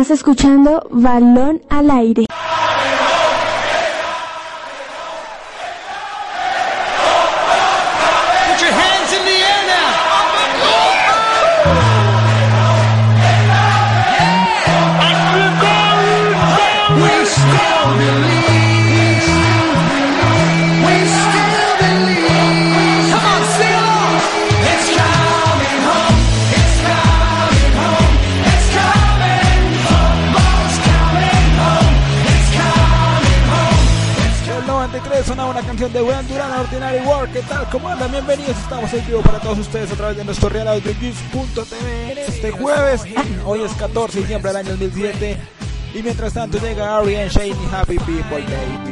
[0.00, 2.24] Estás escuchando Balón al Aire.
[37.70, 38.10] ¿Cómo andan?
[38.10, 38.58] Bienvenidos.
[38.58, 41.14] Estamos en vivo para todos ustedes a través de nuestro Real Audio TV
[42.26, 43.02] este jueves.
[43.46, 45.36] Hoy es 14 de diciembre del año 2007.
[45.94, 48.89] Y mientras tanto llega Ari and Shane Happy People Baby.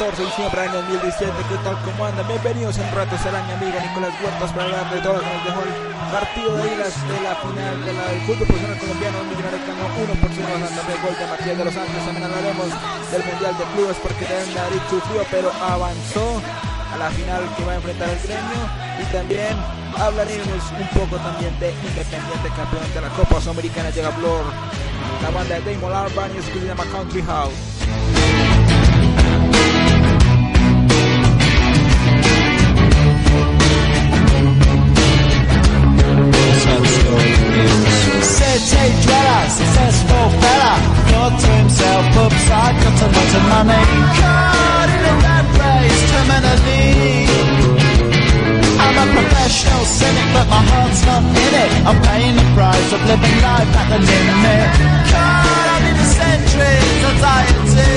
[0.00, 2.24] 14 de diciembre del año 2017, ¿qué tal como andan?
[2.24, 5.44] Bienvenidos en rato, será mi amigo Nicolás Huertas para hablar de todo lo que nos
[5.44, 5.74] dejó el
[6.08, 9.84] partido de idas de la final de la del fútbol profesional colombiano, un millonario ganó
[10.00, 12.68] 1 por 0 ganando el gol de Matías de los Santos, también hablaremos
[13.12, 17.72] del Mundial de Clubes porque también Madrid sufrió, pero avanzó a la final que va
[17.72, 18.62] a enfrentar el gremio
[18.96, 19.52] y también
[20.00, 24.48] hablaremos un poco también de Independiente campeón de la Copa Sudamericana llega Blur
[25.20, 27.69] la banda de Damon Albarn y se llama Country House.
[42.90, 43.82] Got a lot of money.
[44.18, 46.86] Caught in a rat race, terminally.
[48.80, 51.70] I'm a professional cynic, but my heart's not in it.
[51.86, 54.66] I'm paying the price of living life at the limit.
[55.12, 57.94] Caught up in the centuries, anxiety.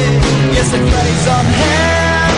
[0.56, 2.34] Yes, the craze on him.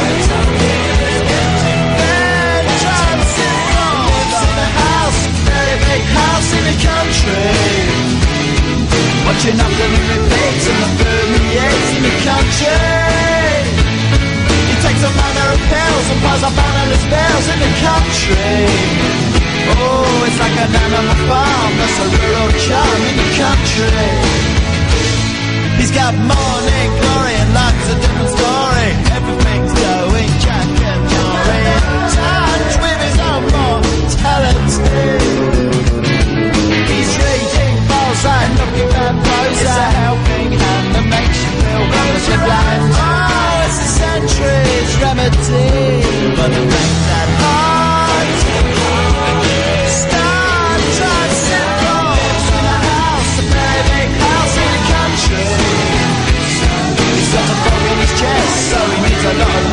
[2.86, 3.68] Transcend
[4.06, 7.95] lives in a house, very big house in the country.
[9.26, 11.06] Watching after the repeats and the
[11.50, 12.78] he in the country.
[14.70, 18.70] He takes a manner of pills and piles up analyst bills in the country.
[19.66, 24.46] Oh, it's like an animal farm, that's a rural charm in the country.
[25.82, 28.90] He's got morning glory and life's a different story.
[29.10, 31.66] Everything's going jack and Jory.
[32.14, 35.25] Touch with his own mortality.
[38.76, 39.16] Looking at
[39.56, 42.92] It's a helping hand that makes you feel relatively blind.
[42.92, 46.04] Oh, it's a century's remedy,
[46.36, 47.30] but it ain't that
[50.92, 52.04] to simple.
[52.20, 55.56] Lives in a house, a big house in the country.
[57.16, 59.65] He's got a bug in his chest, so he needs a lot of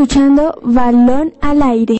[0.00, 1.99] escuchando Balón al aire.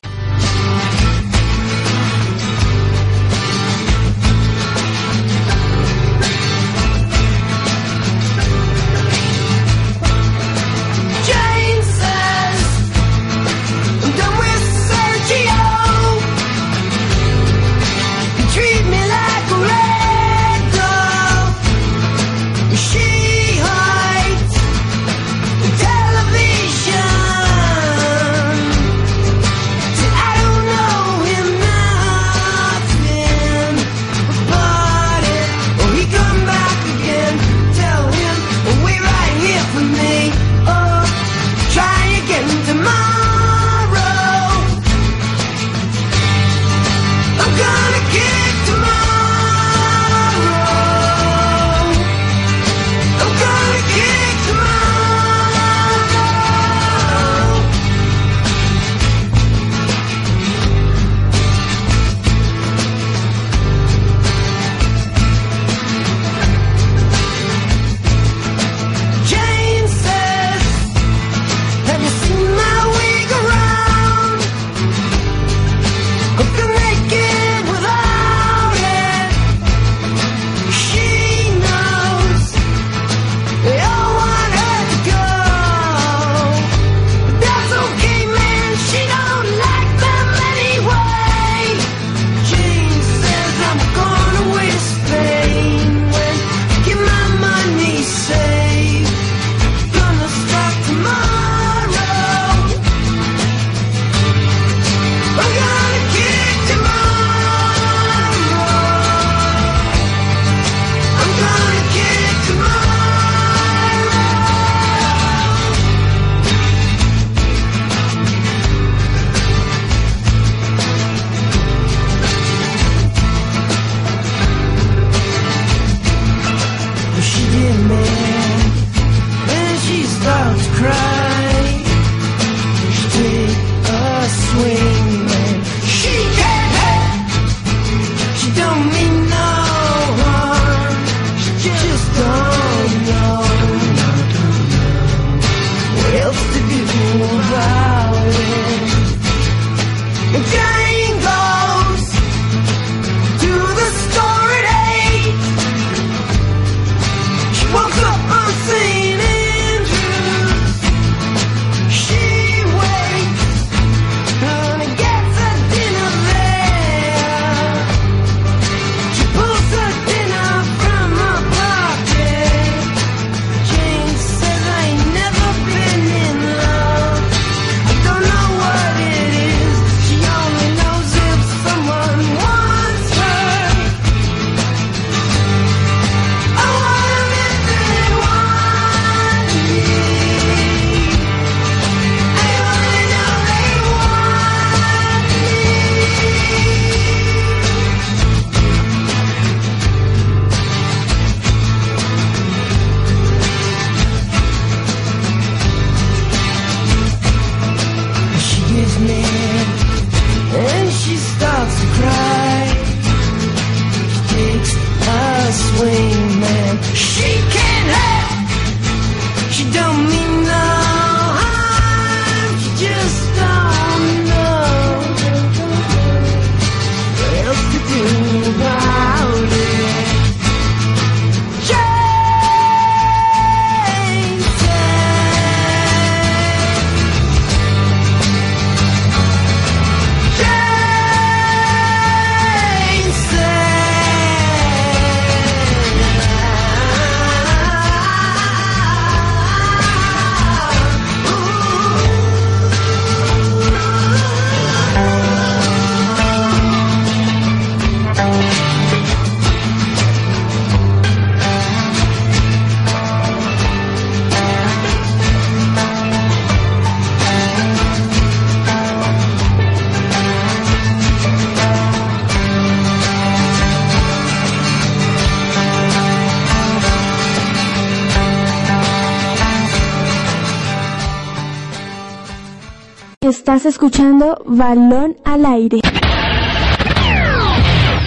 [283.80, 285.80] escuchando Balón al Aire.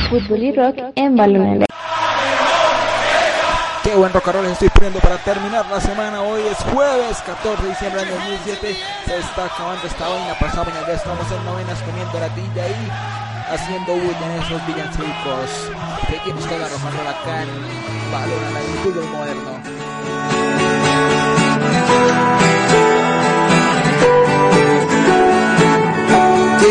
[0.08, 1.66] Fútbol y rock en Balón al Aire.
[3.84, 6.22] Qué buen rock estoy poniendo para terminar la semana.
[6.22, 8.78] Hoy es jueves 14 de diciembre del 2007.
[9.08, 10.36] Se está acabando esta vaina.
[10.40, 12.92] Pasado mañana ya estamos en novenas comiendo la tilla y
[13.52, 15.72] haciendo bulla en esos villancicos.
[16.08, 17.46] Seguimos con la rock acá
[18.12, 19.54] Balón al Aire, fútbol moderno.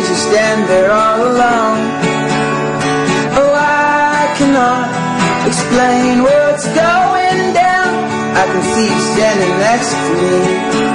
[0.02, 1.80] days you stand there all alone.
[3.38, 7.92] Oh, I cannot explain what's going down.
[8.36, 10.91] I can see you standing next to me.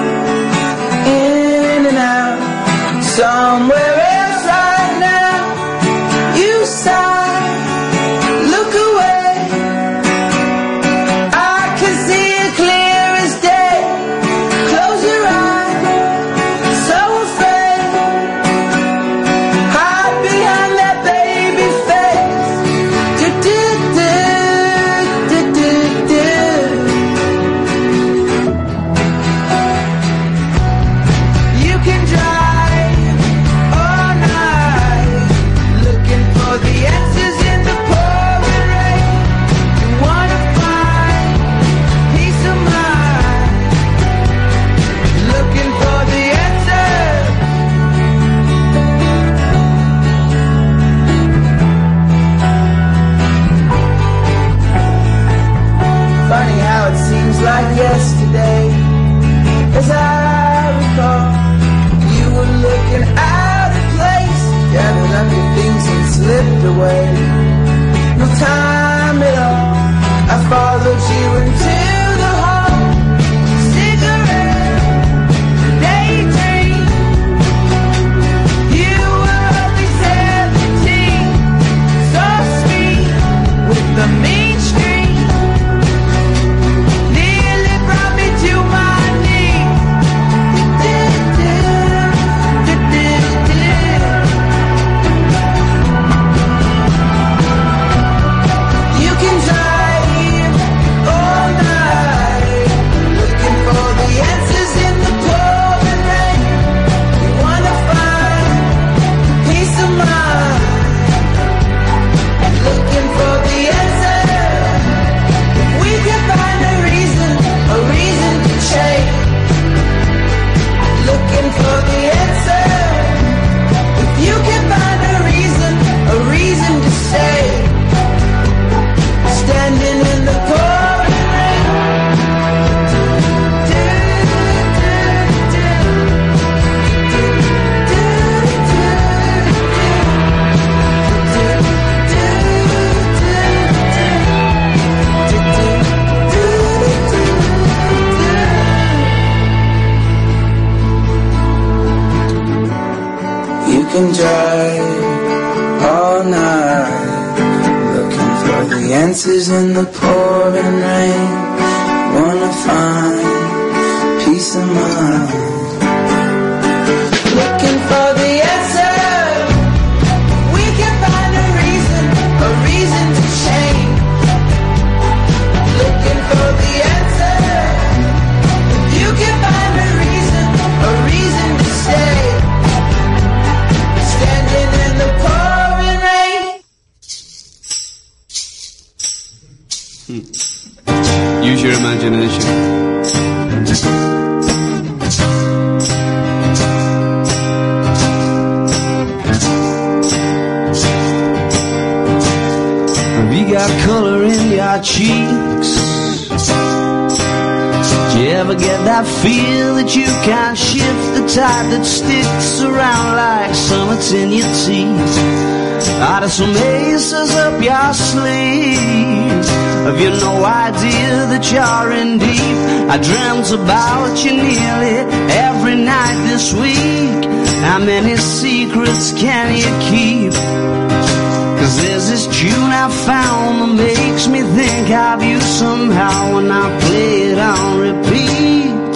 [233.08, 238.96] found that makes me think of you somehow when I play it on repeat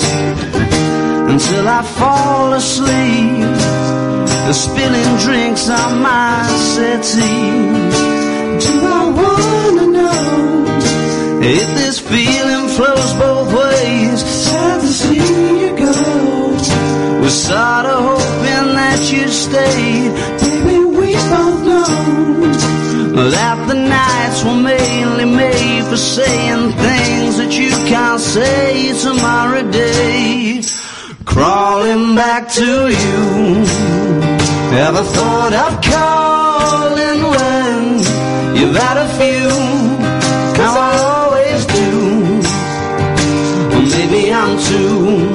[1.33, 3.55] until I fall asleep
[4.47, 6.43] and spilling drinks on my
[6.73, 7.55] settee.
[8.65, 10.21] Do I wanna know
[11.57, 14.19] if this feeling flows both ways?
[14.45, 15.27] Sad to see
[15.61, 15.95] you go.
[17.21, 20.40] Was sorta hoping that you'd stay
[23.31, 30.61] that the nights were mainly made for saying things that you can't say tomorrow day.
[31.25, 33.17] Crawling back to you.
[34.87, 37.83] Ever thought of calling when
[38.57, 39.49] you've had a few?
[40.61, 41.91] How I always do.
[43.95, 45.30] Maybe I'm too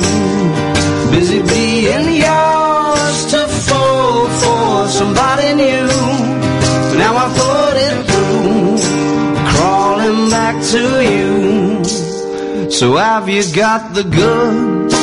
[10.72, 12.70] to you.
[12.70, 14.94] So have you got the goods?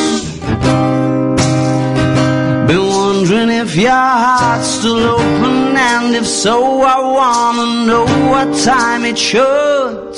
[2.68, 9.06] Been wondering if your heart's still open, and if so, I wanna know what time
[9.06, 10.16] it should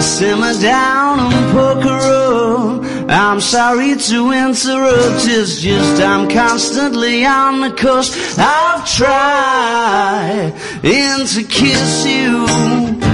[0.00, 3.10] simmer down and poker up.
[3.10, 8.38] I'm sorry to interrupt, it's just I'm constantly on the coast.
[8.38, 13.07] I've tried to kiss you.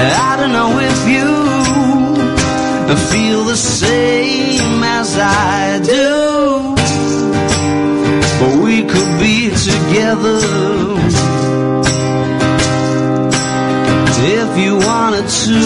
[0.00, 1.48] I don't know if you
[3.10, 6.74] feel the same as I do.
[8.40, 10.38] But we could be together
[14.40, 15.60] if you wanted to.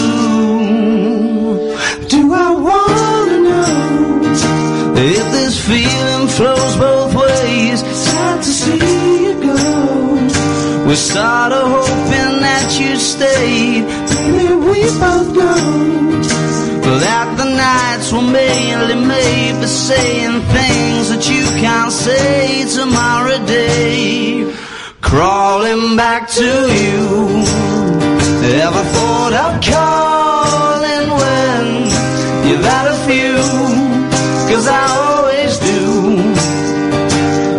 [2.13, 7.79] Do I wanna know if this feeling flows both ways?
[7.81, 9.53] Sad to see you go.
[10.87, 14.02] We're sorta hoping that you stayed.
[14.73, 16.21] We both know
[17.05, 24.51] that the nights were mainly made for saying things that you can't say tomorrow day.
[24.99, 26.49] Crawling back to
[26.81, 27.03] you.
[28.65, 31.63] Ever thought of calling when
[32.47, 33.37] you've had a few?
[34.49, 35.83] Cause I always do.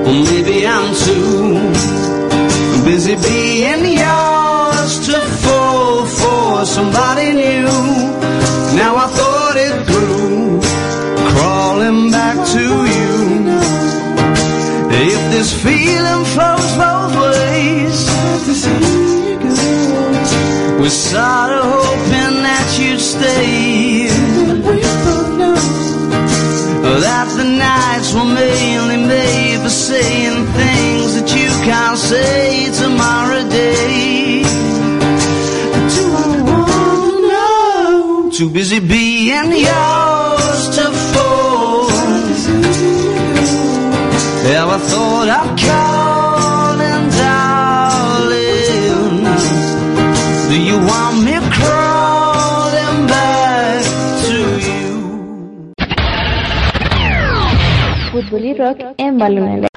[0.08, 1.44] Or maybe I'm too
[2.84, 3.93] busy being
[15.44, 17.98] this feeling flows both ways,
[20.80, 24.08] we're sorta hoping that you'd stay.
[27.04, 34.42] That the nights were mainly made for saying things that you can't say tomorrow day.
[35.94, 38.30] Do I wanna know?
[38.30, 40.03] Too busy being yours
[58.34, 59.68] Fútbol y rock en Balonera.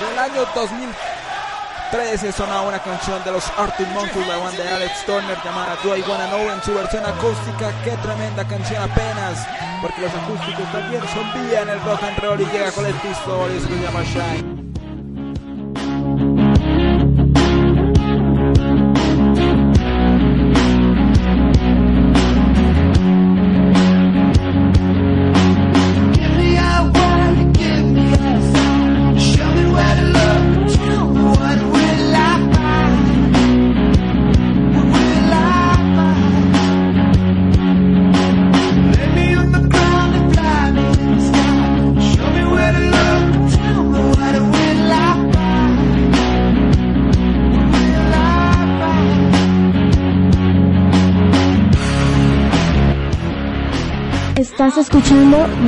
[0.00, 5.36] Del año 2013 sonaba una canción de los Arctic Monkeys, la banda de Alex Turner
[5.44, 7.72] llamada Do I Wanna Know en su versión acústica.
[7.82, 9.44] Qué tremenda canción apenas,
[9.82, 12.94] porque los acústicos también son vía en el rock and roll y llega con el
[12.94, 14.69] pistol y se llama Shine.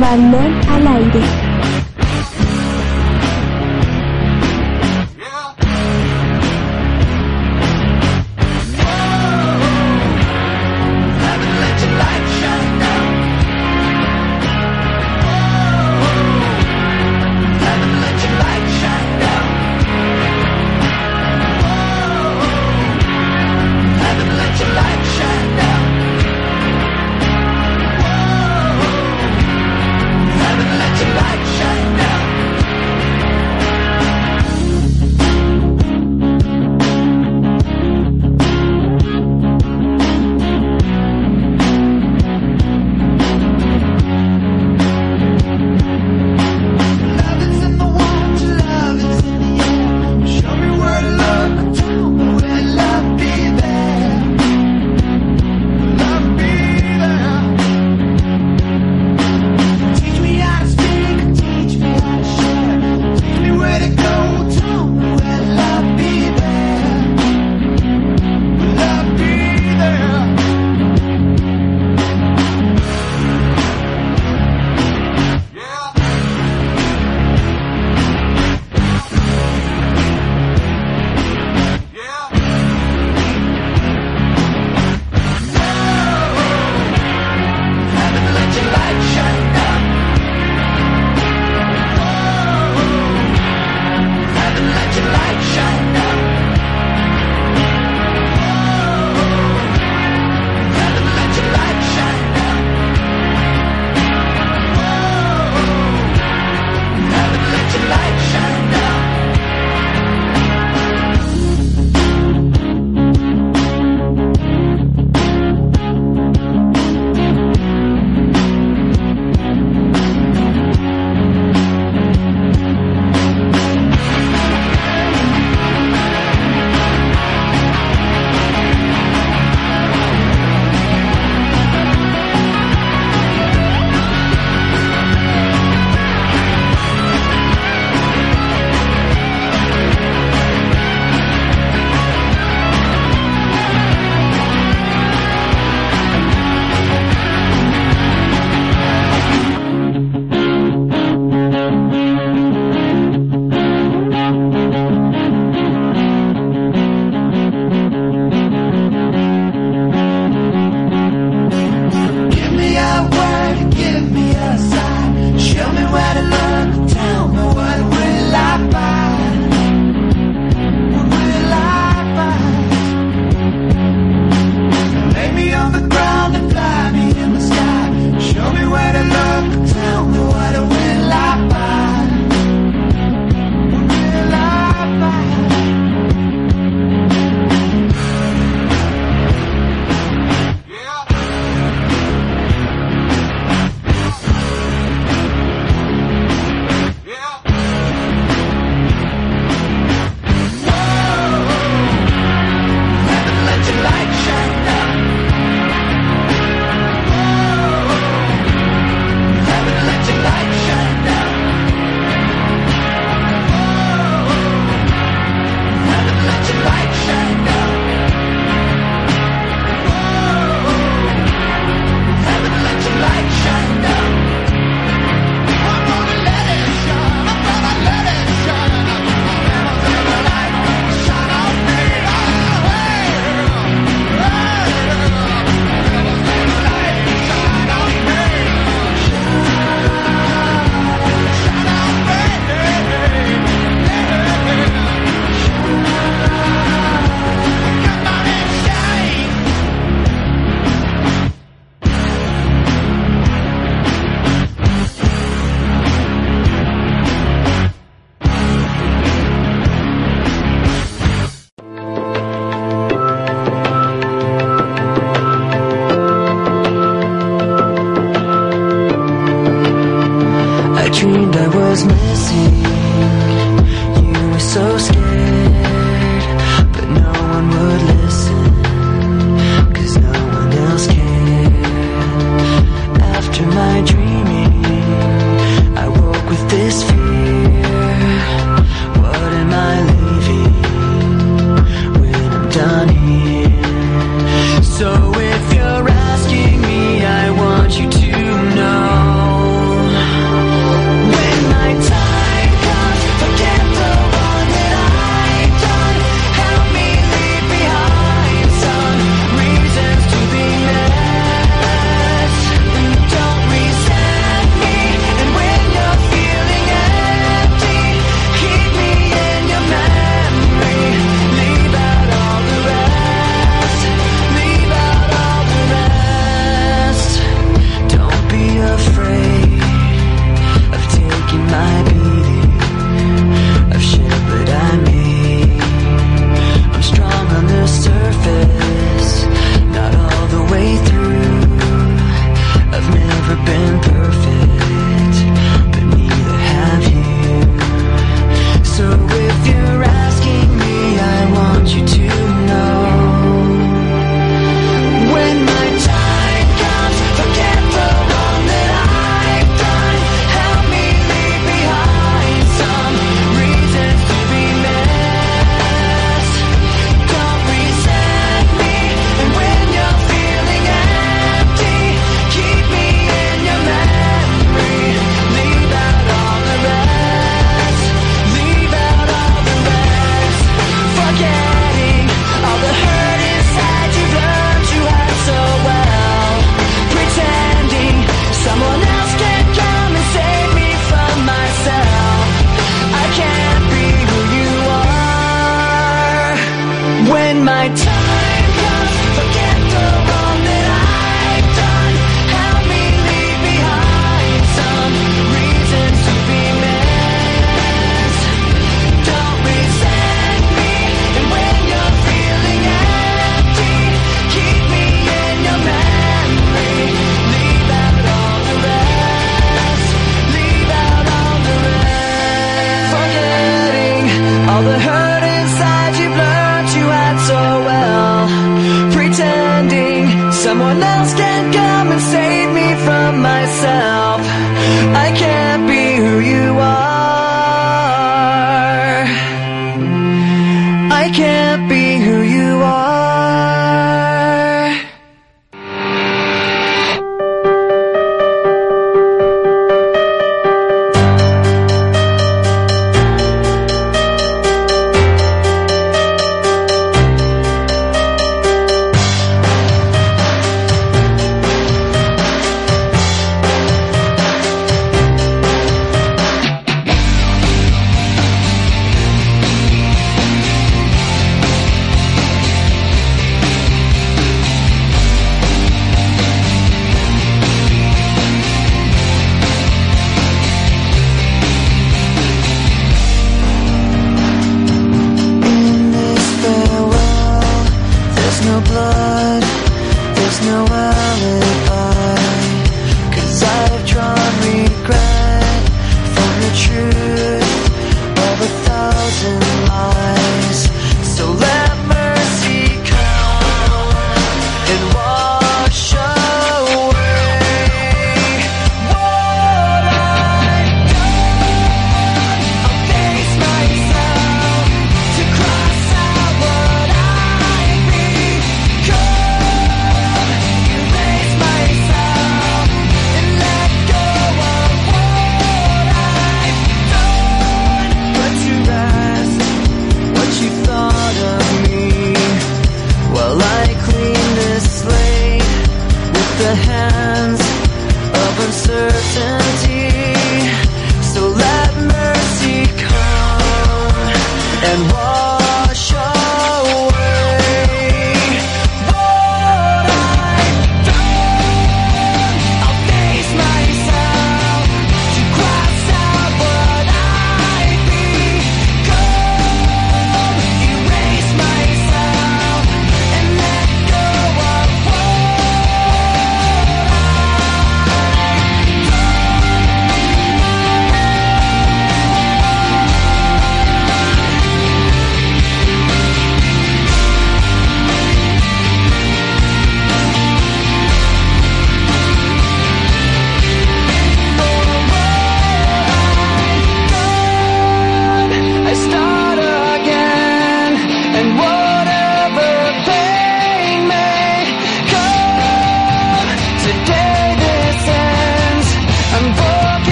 [0.00, 1.49] Balón al aire.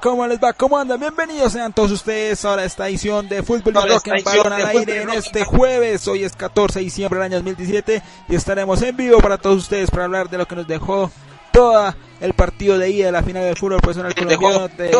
[0.00, 0.10] Tal?
[0.10, 0.52] ¿Cómo les va?
[0.52, 0.98] ¿Cómo andan?
[1.00, 5.02] Bienvenidos sean todos ustedes ahora a esta edición de Fútbol Rock en Balón al aire
[5.02, 6.06] en este jueves.
[6.08, 9.90] Hoy es 14 de diciembre del año 2017 y estaremos en vivo para todos ustedes
[9.90, 11.10] para hablar de lo que nos dejó
[11.52, 14.90] todo el partido de ida de la final del fútbol profesional colombiano de.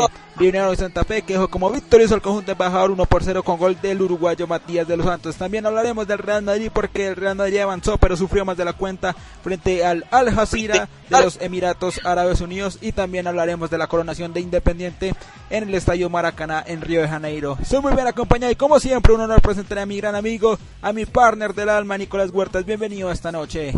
[0.40, 3.58] Millonarios de Santa Fe que dejó como victorioso al conjunto embajador 1 por 0 con
[3.58, 5.36] gol del uruguayo Matías de los Santos.
[5.36, 8.72] También hablaremos del Real Madrid porque el Real Madrid avanzó pero sufrió más de la
[8.72, 13.86] cuenta frente al Al Jazeera de los Emiratos Árabes Unidos y también hablaremos de la
[13.86, 15.14] coronación de Independiente
[15.50, 17.58] en el Estadio Maracaná en Río de Janeiro.
[17.62, 20.94] Soy muy bien acompañado y como siempre un honor presentar a mi gran amigo, a
[20.94, 22.64] mi partner del alma Nicolás Huertas.
[22.64, 23.74] Bienvenido esta noche.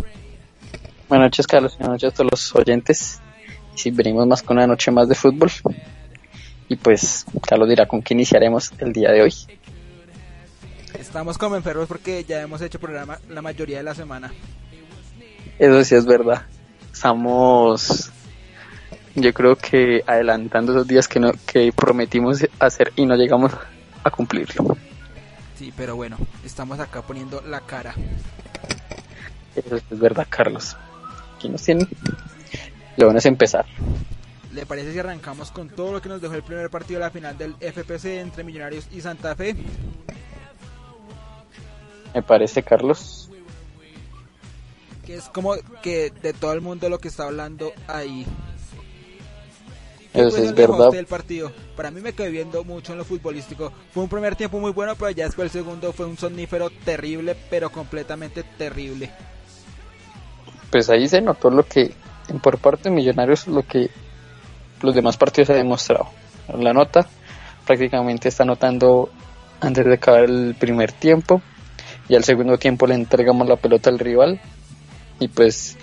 [1.13, 1.77] Buenas noches, Carlos.
[1.77, 3.21] Buenas noches a todos los oyentes.
[3.75, 5.51] Y si venimos más con una noche más de fútbol.
[6.71, 9.35] Y pues, Carlos dirá con qué iniciaremos el día de hoy.
[10.99, 14.33] Estamos como enfermos porque ya hemos hecho programa la mayoría de la semana.
[15.59, 16.47] Eso sí es verdad.
[16.91, 18.11] Estamos,
[19.15, 23.53] yo creo que adelantando esos días que, no, que prometimos hacer y no llegamos
[24.03, 24.79] a cumplirlo.
[25.59, 27.95] Sí, pero bueno, estamos acá poniendo la cara.
[29.55, 30.75] Eso sí es verdad, Carlos.
[31.43, 31.89] Aquí nos tienen.
[32.97, 33.67] Lo bueno es empezar.
[34.53, 37.11] ¿Le parece si arrancamos con todo lo que nos dejó el primer partido de la
[37.11, 39.57] final del FPC entre Millonarios y Santa Fe?
[42.15, 43.29] me parece, Carlos.
[45.05, 48.25] Que es como que de todo el mundo lo que está hablando ahí.
[50.13, 50.93] ¿Qué Eso es verdad.
[50.93, 51.51] del partido?
[51.75, 53.73] Para mí me quedé viendo mucho en lo futbolístico.
[53.93, 57.35] Fue un primer tiempo muy bueno, pero ya después el segundo fue un sonífero terrible,
[57.51, 59.11] pero completamente terrible.
[60.73, 61.93] Pues ahí se notó lo que,
[62.43, 63.91] por parte de Millonarios, lo que
[64.81, 66.09] los demás partidos se ha demostrado.
[66.59, 67.07] La nota
[67.67, 69.11] prácticamente está notando
[69.61, 71.43] antes de acabar el primer tiempo
[72.09, 74.41] y al segundo tiempo le entregamos la pelota al rival
[75.21, 75.77] y pues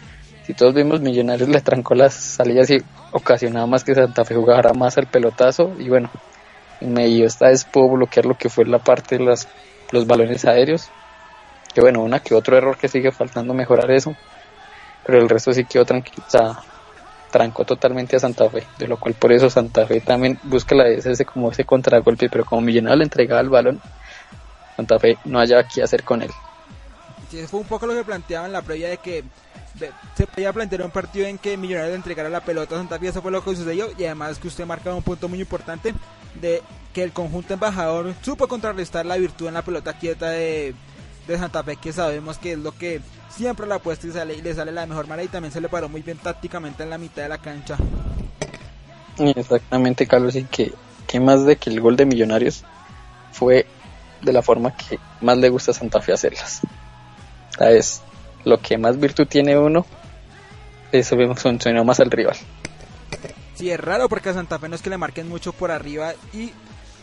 [0.43, 2.77] si todos vimos Millonarios le trancó las salidas y
[3.11, 6.09] ocasionaba más que Santa Fe jugara más al pelotazo y bueno
[6.81, 9.47] en medio esta vez pudo bloquear lo que fue la parte de las,
[9.91, 10.89] los balones aéreos
[11.73, 14.13] que bueno una que otro error que sigue faltando mejorar eso
[15.05, 15.85] pero el resto sí quedó
[16.27, 16.59] sea,
[17.31, 20.87] trancó totalmente a Santa Fe, de lo cual por eso Santa Fe también busca la
[20.87, 23.81] ese como ese contragolpe, pero como Millonario le entregaba el balón,
[24.75, 26.31] Santa Fe no haya qué hacer con él.
[27.29, 29.23] Sí, fue un poco lo que planteaba en la previa de que
[30.15, 33.07] se podía plantear un partido en que Millonarios le entregara la pelota a Santa Fe,
[33.07, 35.93] eso fue lo que sucedió y además que usted marcaba un punto muy importante
[36.41, 36.61] de
[36.93, 40.73] que el conjunto embajador supo contrarrestar la virtud en la pelota quieta de,
[41.33, 44.41] de Santa Fe, que sabemos que es lo que siempre la apuesta y, sale, y
[44.41, 46.97] le sale la mejor manera y también se le paró muy bien tácticamente en la
[46.97, 47.77] mitad de la cancha.
[49.17, 50.73] Exactamente, Carlos, y que,
[51.07, 52.63] que más de que el gol de Millonarios
[53.31, 53.67] fue
[54.21, 56.61] de la forma que más le gusta a Santa Fe hacerlas.
[57.57, 58.01] ¿Sabes?
[58.45, 59.85] Lo que más virtud tiene uno,
[60.91, 62.37] eso funcionó más al rival.
[63.55, 66.13] Sí, es raro porque a Santa Fe no es que le marquen mucho por arriba
[66.33, 66.51] y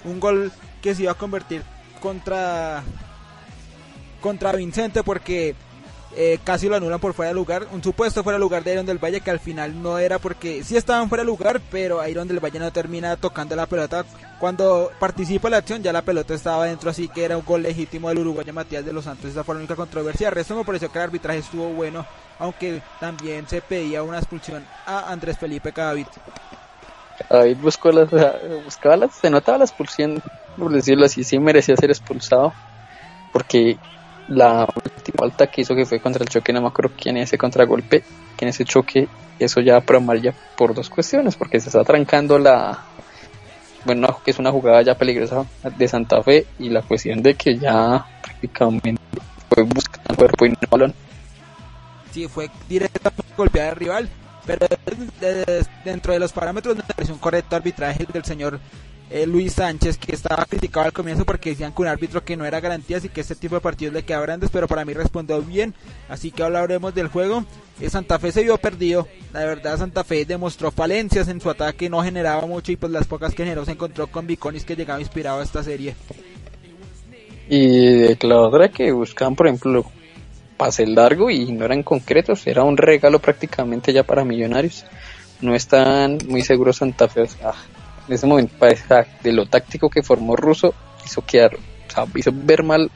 [0.04, 0.50] un gol
[0.82, 1.62] que se iba a convertir
[2.00, 2.82] contra
[4.20, 5.54] contra Vincente porque
[6.18, 8.86] eh, casi lo anulan por fuera de lugar, un supuesto fuera de lugar de Iron
[8.86, 12.26] del Valle que al final no era porque sí estaban fuera de lugar, pero Iron
[12.26, 14.06] del Valle no termina tocando la pelota.
[14.40, 18.08] Cuando participa la acción ya la pelota estaba dentro, así que era un gol legítimo
[18.08, 19.30] del uruguayo Matías de los Santos.
[19.30, 20.28] Esa fue la única controversia.
[20.28, 22.06] El resto me pareció que el arbitraje estuvo bueno,
[22.38, 26.06] aunque también se pedía una expulsión a Andrés Felipe Cadavid.
[27.28, 28.08] David buscó las,
[28.64, 30.22] buscaba las, se notaba la expulsión,
[30.56, 32.54] por decirlo así, sí merecía ser expulsado,
[33.34, 33.78] porque
[34.28, 37.24] la última falta que hizo que fue contra el choque, no me acuerdo quién es
[37.30, 38.02] ese contragolpe,
[38.36, 39.08] que en ese choque,
[39.38, 42.78] eso ya para amarilla por dos cuestiones, porque se está trancando la,
[43.84, 45.44] bueno, que es una jugada ya peligrosa
[45.76, 49.00] de Santa Fe, y la cuestión de que ya prácticamente
[49.48, 50.94] fue buscando el cuerpo y no balón.
[52.12, 54.08] Sí, fue directamente golpear al rival,
[54.46, 54.66] pero
[55.20, 58.58] de- de- dentro de los parámetros me pareció un correcto arbitraje del señor
[59.10, 62.44] eh, Luis Sánchez, que estaba criticado al comienzo porque decían que un árbitro que no
[62.44, 65.40] era garantía, así que este tipo de partidos le quedaba grandes, pero para mí respondió
[65.42, 65.74] bien,
[66.08, 67.44] así que hablaremos del juego.
[67.80, 71.88] Eh, Santa Fe se vio perdido, la verdad Santa Fe demostró falencias en su ataque,
[71.88, 75.00] no generaba mucho y pues las pocas que generó se encontró con Viconis que llegaba
[75.00, 75.94] inspirado a esta serie.
[77.48, 79.84] Y de la otra que buscaban, por ejemplo,
[80.56, 84.84] pase largo y no eran concretos, era un regalo prácticamente ya para millonarios.
[85.40, 87.28] No están muy seguros Santa Fe.
[87.28, 87.52] sea,
[88.08, 88.54] en ese momento,
[89.22, 92.90] de lo táctico que formó Russo, hizo quedar, o sea, hizo ver mal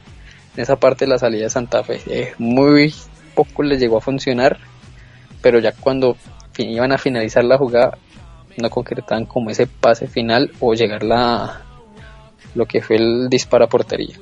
[0.55, 2.01] en esa parte de la salida de Santa Fe.
[2.07, 2.93] Eh, muy
[3.35, 4.57] poco les llegó a funcionar,
[5.41, 6.17] pero ya cuando
[6.57, 7.97] iban a finalizar la jugada,
[8.57, 11.61] no concretaban como ese pase final o llegar la
[12.53, 14.17] lo que fue el disparo a portería.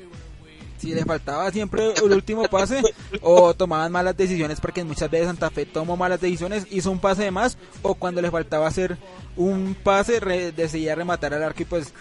[0.80, 2.82] Si le faltaba siempre el último pase
[3.22, 7.24] o tomaban malas decisiones porque muchas veces Santa Fe tomó malas decisiones, hizo un pase
[7.24, 8.98] de más o cuando le faltaba hacer
[9.36, 11.94] un pase re- decidía rematar al arco y pues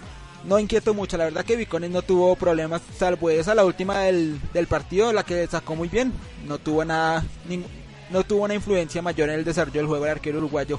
[0.45, 4.41] no inquietó mucho, la verdad que Vicones no tuvo problemas salvo esa la última del,
[4.55, 6.12] del partido, la que sacó muy bien,
[6.47, 7.24] no tuvo nada,
[8.11, 10.79] no tuvo una influencia mayor en el desarrollo del juego del arquero uruguayo.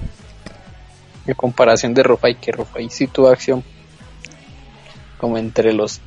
[1.28, 3.62] en comparación de Rofai, que Rofai sí tuvo acción
[5.18, 6.00] como entre los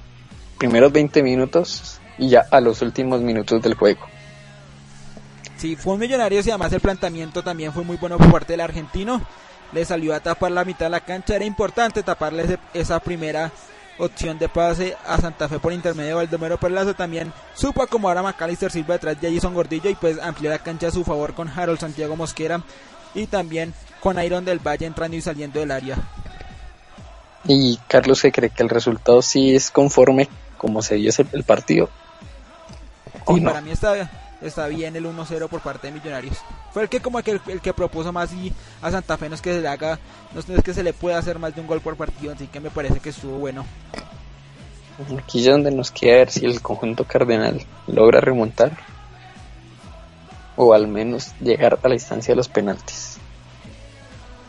[0.62, 4.06] primeros 20 minutos y ya a los últimos minutos del juego.
[5.56, 8.60] Sí, fue un millonario y además el planteamiento también fue muy bueno por parte del
[8.60, 9.20] argentino.
[9.72, 11.34] Le salió a tapar la mitad de la cancha.
[11.34, 13.50] Era importante taparle ese- esa primera
[13.98, 16.94] opción de pase a Santa Fe por intermedio de Baldomero Perlazo.
[16.94, 20.86] También supo acomodar a Macalister Silva detrás de Jason Gordillo y pues amplió la cancha
[20.88, 22.62] a su favor con Harold Santiago Mosquera
[23.16, 25.96] y también con Iron del Valle entrando y saliendo del área.
[27.44, 30.28] Y Carlos se cree que el resultado sí es conforme
[30.62, 31.90] como se dio ese- el partido.
[33.26, 33.50] ¿O Sí, no?
[33.50, 34.10] para mí está,
[34.40, 36.38] está bien el 1-0 por parte de Millonarios.
[36.72, 38.50] Fue el que como que el, el que propuso más y
[38.80, 39.98] a Santa Fe no es que se le haga,
[40.32, 42.60] no es- que se le pueda hacer más de un gol por partido, así que
[42.60, 43.66] me parece que estuvo bueno.
[45.18, 48.72] Aquí es donde nos queda ver si el conjunto cardenal logra remontar
[50.56, 53.11] o al menos llegar a la instancia de los penaltis.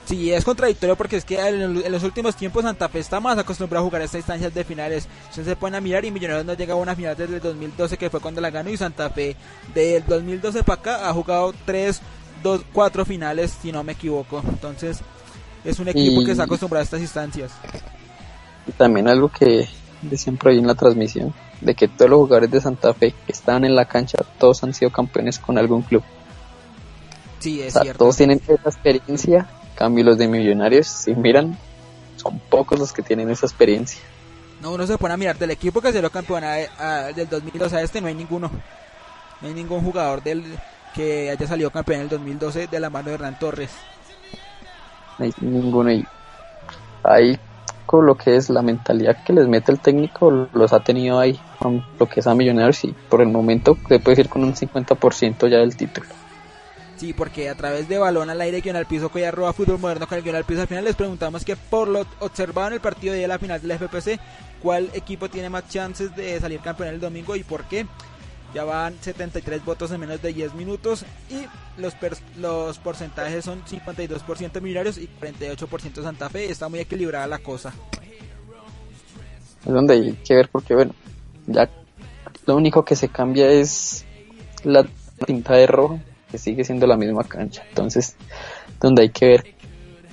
[0.05, 3.85] Sí, es contradictorio porque es que en, los últimos tiempos Santa Fe está más acostumbrado
[3.85, 5.07] a jugar estas instancias de finales.
[5.21, 7.97] Entonces se ponen a mirar y Millonarios no llega a una final desde el 2012
[7.97, 9.35] que fue cuando la ganó y Santa Fe
[9.73, 12.01] del 2012 para acá ha jugado 3,
[12.43, 14.43] 2, 4 finales si no me equivoco.
[14.45, 14.99] Entonces
[15.63, 17.51] es un equipo Y- que está acostumbrado a estas instancias.
[18.67, 19.69] Y también algo que
[20.01, 23.31] decían por ahí en la transmisión, de que todos los jugadores de Santa Fe que
[23.31, 26.03] estaban en la cancha, todos han sido campeones con algún club.
[27.39, 27.99] Sí, O es sea, cierto.
[27.99, 29.47] todos tienen esa experiencia.
[29.75, 31.57] Cambio los de Millonarios, si miran,
[32.17, 34.01] son pocos los que tienen esa experiencia.
[34.61, 37.75] No, uno se pone a mirar del equipo que salió campeón a- a- del 2012
[37.75, 38.49] a este, no hay ninguno.
[39.41, 40.43] No hay ningún jugador del
[40.93, 43.71] que haya salido campeón en el 2012 de la mano de Hernán Torres.
[45.17, 46.07] No hay ninguno y
[47.03, 47.37] ahí
[47.85, 51.39] con lo que es la mentalidad que les mete el técnico los ha tenido ahí
[51.59, 54.55] con lo que es a Millonarios y por el momento se puede decir con un
[54.55, 56.07] 50% ya del título.
[56.97, 60.07] Sí, porque a través de balón al aire, guion al piso, que arroba fútbol moderno
[60.07, 62.81] con el guion al piso al final les preguntamos que por lo observado en el
[62.81, 64.19] partido de la final del FPC,
[64.61, 67.87] ¿cuál equipo tiene más chances de salir campeón el domingo y por qué?
[68.53, 71.47] Ya van 73 votos en menos de 10 minutos y
[71.81, 71.95] los,
[72.37, 76.51] los porcentajes son 52% Millonarios y 48% Santa Fe.
[76.51, 77.73] Está muy equilibrada la cosa.
[79.65, 80.93] Es donde hay que ver porque bueno,
[81.47, 81.67] ya
[82.45, 84.05] lo único que se cambia es
[84.63, 84.85] la
[85.25, 85.99] tinta de rojo,
[86.33, 87.63] que sigue siendo la misma cancha.
[87.69, 88.15] Entonces,
[88.81, 89.43] donde hay que ver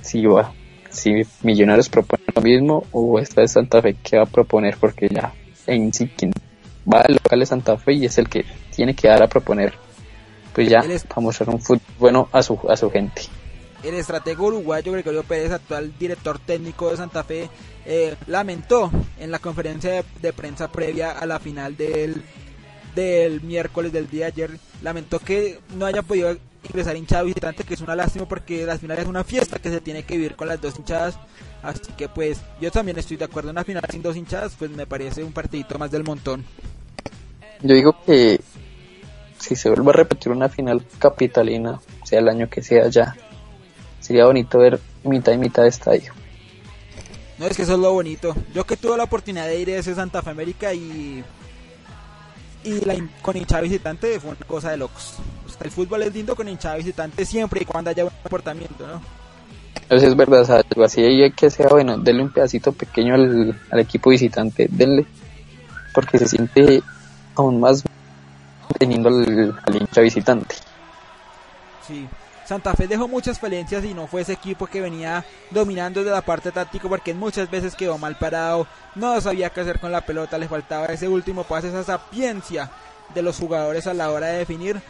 [0.02, 0.52] si va,
[0.90, 5.08] si Millonarios propone lo mismo o esta es Santa Fe que va a proponer porque
[5.08, 5.32] ya
[5.66, 6.30] en sí quien
[6.92, 8.44] va al local de Santa Fe y es el que
[8.76, 9.72] tiene que dar a proponer.
[10.54, 13.22] Pues ya es- para mostrar un fútbol bueno a su a su gente.
[13.82, 17.48] El estratego uruguayo Gregorio Pérez, actual director técnico de Santa Fe,
[17.86, 22.22] eh, lamentó en la conferencia de, de prensa previa a la final del,
[22.94, 24.50] del miércoles del día de ayer,
[24.82, 28.98] lamentó que no haya podido ingresar hinchada visitante, que es una lástima porque la final
[28.98, 31.18] es una fiesta que se tiene que vivir con las dos hinchadas.
[31.62, 34.70] Así que pues yo también estoy de acuerdo en una final sin dos hinchadas, pues
[34.70, 36.44] me parece un partidito más del montón.
[37.62, 38.40] Yo digo que
[39.38, 43.16] si se vuelve a repetir una final capitalina, sea el año que sea ya,
[44.00, 46.12] sería bonito ver mitad y mitad de estadio.
[47.38, 48.34] No es que eso es lo bonito.
[48.54, 51.24] Yo que tuve la oportunidad de ir a ese Santa Fe América y
[52.64, 55.14] y la con hinchada visitante fue una cosa de locos.
[55.46, 58.86] O sea, el fútbol es lindo con hinchada visitante siempre y cuando haya buen comportamiento,
[58.86, 59.00] ¿no?
[59.88, 63.14] Eso es verdad, o sea, algo así hay que sea bueno, denle un pedacito pequeño
[63.14, 65.04] al, al equipo visitante, denle,
[65.92, 66.82] porque se siente
[67.34, 67.82] aún más
[68.78, 70.54] teniendo al, al hincha visitante.
[71.86, 72.06] Sí.
[72.50, 76.20] Santa Fe dejó muchas falencias y no fue ese equipo que venía dominando desde la
[76.20, 80.36] parte táctica porque muchas veces quedó mal parado, no sabía qué hacer con la pelota,
[80.36, 82.68] le faltaba ese último pase, esa sapiencia
[83.14, 84.82] de los jugadores a la hora de definir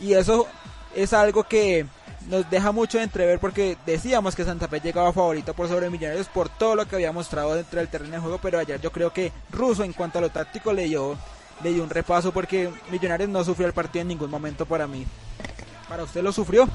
[0.00, 0.48] y eso
[0.92, 1.86] es algo que
[2.26, 6.26] nos deja mucho de entrever porque decíamos que Santa Fe llegaba favorito por sobre Millonarios
[6.26, 9.12] por todo lo que había mostrado dentro del terreno de juego, pero ayer yo creo
[9.12, 11.16] que Russo en cuanto a lo táctico le dio,
[11.62, 15.06] le dio un repaso porque Millonarios no sufrió el partido en ningún momento para mí.
[15.88, 16.68] ¿Para usted lo sufrió?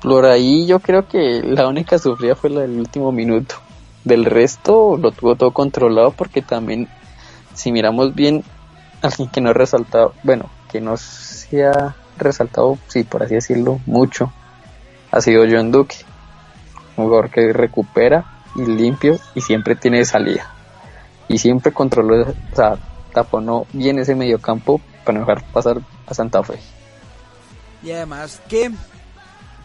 [0.00, 3.56] Por ahí yo creo que la única sufrida fue la del último minuto.
[4.04, 6.88] Del resto lo tuvo todo controlado porque también,
[7.54, 8.44] si miramos bien,
[9.00, 13.80] alguien que no ha resaltado, bueno, que no se ha resaltado, sí, por así decirlo,
[13.86, 14.32] mucho,
[15.10, 15.96] ha sido John Duque.
[16.96, 20.52] Un jugador que recupera y limpio y siempre tiene salida.
[21.28, 22.76] Y siempre controló, o sea,
[23.12, 26.58] taponó bien ese mediocampo para no dejar pasar a Santa Fe.
[27.82, 28.70] Y además que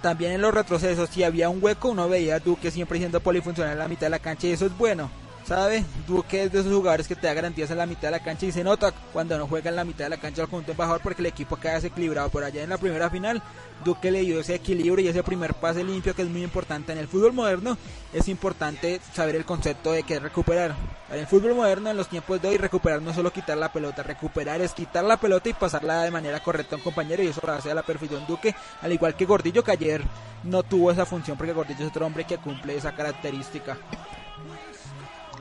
[0.01, 3.73] también en los retrocesos, si había un hueco, uno veía a Duque siempre siendo polifuncional
[3.73, 5.09] en la mitad de la cancha y eso es bueno.
[5.47, 5.85] ¿Sabe?
[6.05, 8.45] Duque es de esos jugadores que te da garantías en la mitad de la cancha
[8.45, 10.99] y se nota cuando no juega en la mitad de la cancha al conjunto embajador
[11.01, 12.27] porque el equipo queda desequilibrado.
[12.27, 13.41] Por allá en la primera final,
[13.85, 16.97] Duque le dio ese equilibrio y ese primer pase limpio que es muy importante en
[16.97, 17.77] el fútbol moderno.
[18.11, 20.75] Es importante saber el concepto de que es recuperar.
[21.09, 23.71] En el fútbol moderno, en los tiempos de hoy, recuperar no es solo quitar la
[23.71, 27.27] pelota, recuperar es quitar la pelota y pasarla de manera correcta a un compañero y
[27.27, 30.03] eso lo a la perfección Duque, al igual que Gordillo que ayer
[30.43, 33.77] no tuvo esa función porque Gordillo es otro hombre que cumple esa característica.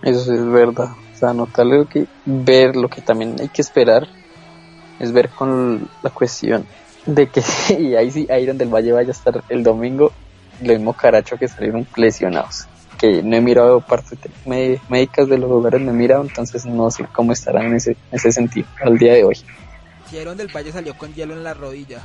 [0.03, 0.91] Eso sí es verdad.
[1.15, 4.07] O sea, notar lo que ver, lo que también hay que esperar
[4.99, 6.67] es ver con la cuestión
[7.07, 7.43] de que
[7.79, 10.13] y ahí sí, ahí donde el Valle vaya a estar el domingo,
[10.61, 12.67] lo mismo Caracho que salieron lesionados.
[12.99, 17.07] Que no he mirado partes médicas de los lugares, no he mirado, entonces no sé
[17.13, 19.37] cómo estarán en ese, en ese sentido al día de hoy.
[20.07, 22.03] Hicieron del Valle salió con hielo en la rodilla.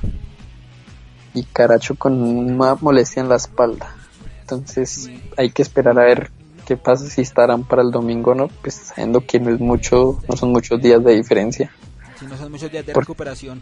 [1.33, 3.95] Y Caracho con una molestia en la espalda.
[4.41, 6.31] Entonces hay que esperar a ver
[6.71, 10.37] qué pasa si estarán para el domingo no, pues sabiendo que no es mucho, no
[10.37, 11.69] son muchos días de diferencia.
[12.17, 13.59] Si no son muchos días de Por- recuperación.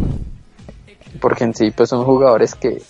[1.19, 2.83] porque en sí pues son jugadores que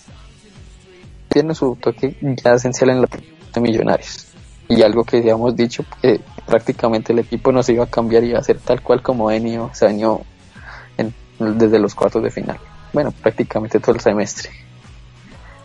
[1.30, 3.08] tiene su toque ya esencial en la
[3.54, 4.26] de Millonarios.
[4.68, 8.22] Y algo que ya hemos dicho, que prácticamente el equipo no se iba a cambiar
[8.22, 12.58] y iba a ser tal cual como venido, se en- desde los cuartos de final.
[12.92, 14.50] Bueno, prácticamente todo el semestre.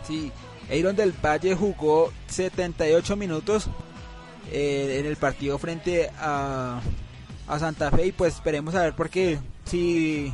[0.06, 0.32] Sí,
[0.70, 3.68] Aaron del Valle jugó 78 minutos
[4.52, 6.80] eh, en el partido frente a,
[7.48, 10.32] a Santa Fe y pues esperemos a ver porque si,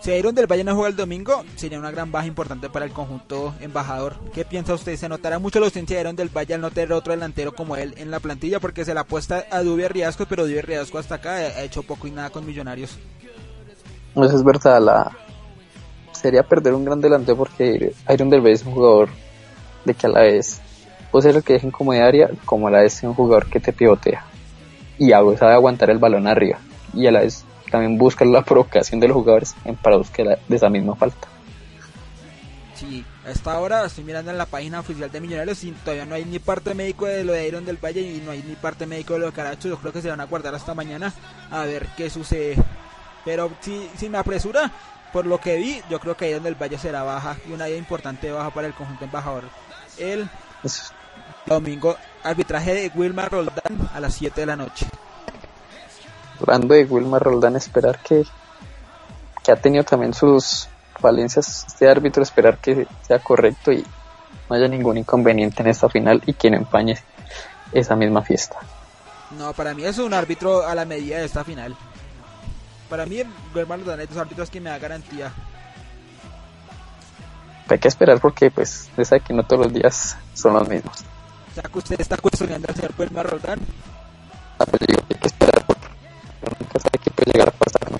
[0.00, 2.92] si Aaron del Valle no juega el domingo sería una gran baja importante para el
[2.92, 4.16] conjunto embajador.
[4.32, 4.96] ¿Qué piensa usted?
[4.96, 7.76] ¿Se notará mucho la ausencia de Aaron del Valle al no tener otro delantero como
[7.76, 8.60] él en la plantilla?
[8.60, 12.06] Porque se la apuesta a Dubia Riascos, pero Dubia Riascos hasta acá ha hecho poco
[12.06, 12.98] y nada con Millonarios.
[14.14, 15.16] Eso es verdad, la
[16.12, 19.08] sería perder un gran delantero porque Iron del Valle es un jugador
[19.84, 20.60] de que a la vez
[21.10, 23.60] puede ser lo que dejen como de área, como a la es un jugador que
[23.60, 24.24] te pivotea
[24.98, 26.58] y sabe aguantar el balón arriba
[26.92, 30.56] y a la vez también busca la provocación de los jugadores en para buscar de
[30.56, 31.28] esa misma falta.
[32.74, 36.14] Sí, a esta hora estoy mirando en la página oficial de Millonarios y todavía no
[36.14, 38.86] hay ni parte médico de lo de Iron del Valle y no hay ni parte
[38.86, 39.68] médico de lo de Caracho.
[39.68, 41.12] Yo creo que se van a guardar hasta mañana
[41.50, 42.56] a ver qué sucede.
[43.24, 44.72] Pero si, si me apresura,
[45.12, 47.78] por lo que vi, yo creo que Iron del Valle será baja y una idea
[47.78, 49.44] importante baja para el conjunto embajador.
[49.98, 50.30] El
[50.64, 50.92] Es-
[51.46, 54.86] domingo, arbitraje de Wilmar Roldán a las 7 de la noche.
[56.40, 58.24] Hablando de Wilmar Roldán, esperar que,
[59.42, 60.68] que ha tenido también sus
[60.98, 63.84] falencias este árbitro, esperar que sea correcto y
[64.48, 66.98] no haya ningún inconveniente en esta final y que no empañe
[67.72, 68.58] esa misma fiesta.
[69.38, 71.76] No, para mí es un árbitro a la medida de esta final.
[72.88, 73.22] Para mí,
[73.54, 75.32] Wilmar Roldán es de esos árbitros que me da garantía.
[77.68, 81.04] Hay que esperar porque pues sabe que no todos los días son los mismos.
[81.50, 83.58] O sea, que usted está cuestionando al señor Wilmar Roldán.
[84.58, 85.86] Ah, pues, digo que hay que esperar porque
[86.42, 87.98] nunca sabe qué puede llegar a pasar, ¿no?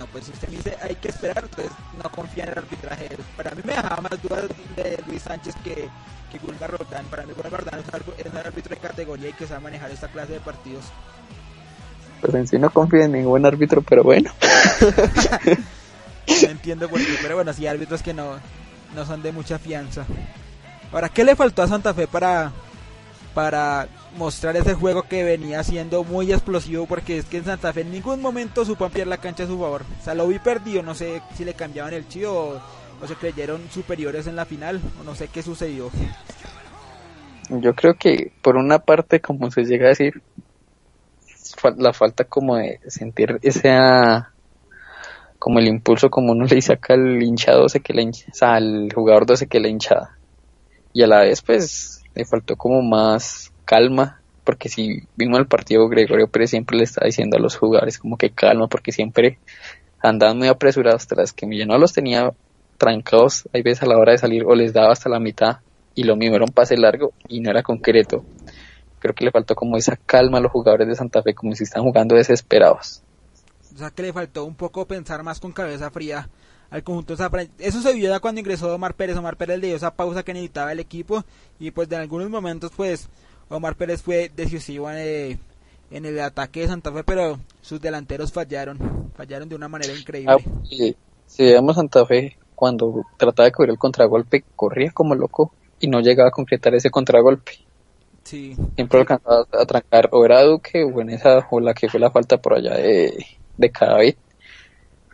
[0.00, 1.72] No, pues si usted me dice hay que esperar, entonces
[2.02, 3.16] no confía en el arbitraje.
[3.36, 4.44] Para mí me dejaba más dudas
[4.76, 5.88] de Luis Sánchez que,
[6.30, 7.06] que Roldán.
[7.06, 10.34] Para mí Wilmar Roldán es, un árbitro de categoría y que sabe manejar esta clase
[10.34, 10.84] de partidos.
[12.20, 14.30] Pues en sí no confío en ningún árbitro, pero bueno.
[16.42, 18.38] No entiendo por qué, pero bueno, sí, árbitros que no,
[18.94, 20.04] no son de mucha fianza.
[20.92, 22.52] Ahora, ¿qué le faltó a Santa Fe para,
[23.36, 26.86] para mostrar ese juego que venía siendo muy explosivo?
[26.86, 29.58] Porque es que en Santa Fe en ningún momento supo ampliar la cancha a su
[29.58, 29.82] favor.
[30.00, 32.60] O sea, lo vi perdido, no sé si le cambiaban el chido o,
[33.02, 35.90] o se creyeron superiores en la final, o no sé qué sucedió.
[37.50, 40.22] Yo creo que por una parte, como se llega a decir,
[41.76, 44.32] la falta como de sentir esa
[45.38, 48.54] como el impulso como uno le acá al hinchado 12 que la hincha, o sea,
[48.54, 50.16] al jugador 12 que la hinchada
[50.94, 55.88] y a la vez pues le faltó como más calma porque si vimos el partido
[55.88, 59.38] Gregorio Pérez siempre le estaba diciendo a los jugadores como que calma porque siempre
[60.00, 62.32] andaban muy apresurados tras que Millonarios los tenía
[62.78, 65.58] trancados hay veces a la hora de salir o les daba hasta la mitad
[65.94, 68.24] y lo mismo era un pase largo y no era concreto
[68.98, 71.64] creo que le faltó como esa calma a los jugadores de Santa Fe como si
[71.64, 73.02] están jugando desesperados.
[73.74, 76.28] O sea, que le faltó un poco pensar más con cabeza fría
[76.70, 77.46] al conjunto Zafra.
[77.58, 79.16] Eso se vio ya cuando ingresó Omar Pérez.
[79.16, 81.24] Omar Pérez le dio esa pausa que necesitaba el equipo
[81.58, 83.08] y pues en algunos momentos pues
[83.48, 85.38] Omar Pérez fue decisivo en el,
[85.90, 90.32] en el ataque de Santa Fe, pero sus delanteros fallaron, fallaron de una manera increíble.
[90.32, 90.96] Ah, porque
[91.26, 96.00] si veamos Santa Fe, cuando trataba de cubrir el contragolpe, corría como loco y no
[96.00, 97.52] llegaba a concretar ese contragolpe.
[98.24, 102.00] Sí, Siempre alcanzaba a trancar o era Duque o en esa o la que fue
[102.00, 103.24] la falta por allá de,
[103.56, 104.16] de Cadavid.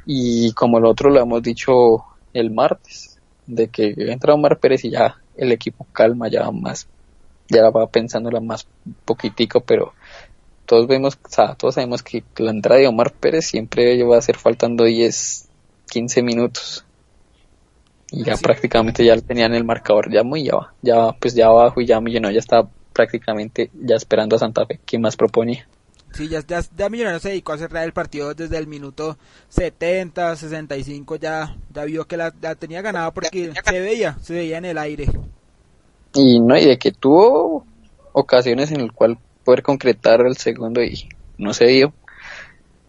[0.06, 4.90] Y como el otro lo hemos dicho el martes, de que entra Omar Pérez y
[4.90, 6.86] ya el equipo calma, ya más,
[7.48, 8.66] ya va pensándola más
[9.04, 9.92] poquitico, pero
[10.66, 14.22] todos vemos, o sea, todos sabemos que la entrada de Omar Pérez siempre va a
[14.22, 15.48] ser faltando 10,
[15.90, 16.84] 15 minutos.
[18.10, 18.42] Y ya Sí.
[18.42, 22.00] prácticamente ya tenían el marcador ya muy ya, va- ya pues ya abajo y ya
[22.00, 24.80] Millonarios ya está prácticamente ya esperando a Santa Fe.
[24.84, 25.66] ¿Quién más proponía?
[26.12, 30.36] Sí, ya, ya, ya Millonarios se dedicó a cerrar el partido desde el minuto 70,
[30.36, 34.64] 65, ya, ya vio que la, la tenía ganada porque se veía, se veía en
[34.64, 35.06] el aire.
[36.14, 37.64] Y no, y de que tuvo
[38.12, 41.08] ocasiones en el cual poder concretar el segundo y
[41.38, 41.92] no se dio.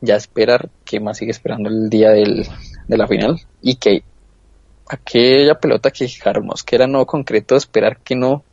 [0.02, 2.46] Ya esperar, que más sigue esperando el día del,
[2.88, 3.40] de la final.
[3.62, 4.04] Y que
[4.90, 8.44] aquella pelota que Harold Mosquera no concreto, esperar que no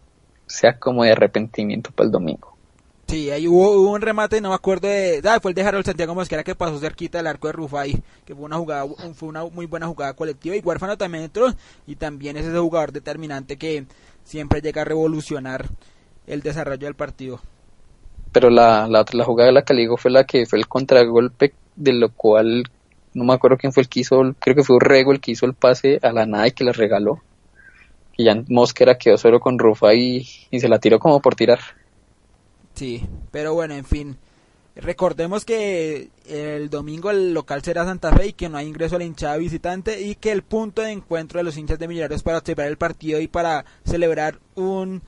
[0.47, 2.50] sea como de arrepentimiento para el domingo.
[3.11, 5.21] Sí, ahí hubo, hubo un remate, no me acuerdo de...
[5.25, 8.37] Ah, fue el de Harold Santiago Mosquera que pasó cerquita del arco de Rufai, que
[8.37, 10.55] fue una jugada, fue una muy buena jugada colectiva.
[10.55, 11.49] Y Huérfano también entró,
[11.89, 13.85] y también es ese jugador determinante que
[14.23, 15.67] siempre llega a revolucionar
[16.29, 17.41] el desarrollo del partido.
[18.31, 21.93] Pero la, la, la jugada de la digo fue la que fue el contragolpe, de
[21.93, 22.63] lo cual
[23.13, 25.47] no me acuerdo quién fue el que hizo, creo que fue Urrego el que hizo
[25.47, 27.21] el pase a la nada y que le regaló.
[28.17, 31.59] Y ya Mosquera quedó solo con Rufa y, y se la tiró como por tirar.
[32.81, 34.17] Sí, pero bueno, en fin.
[34.75, 38.99] Recordemos que el domingo el local será Santa Fe y que no hay ingreso a
[38.99, 42.41] la hinchada visitante y que el punto de encuentro de los hinchas de Millonarios para
[42.41, 45.03] celebrar el partido y para celebrar un,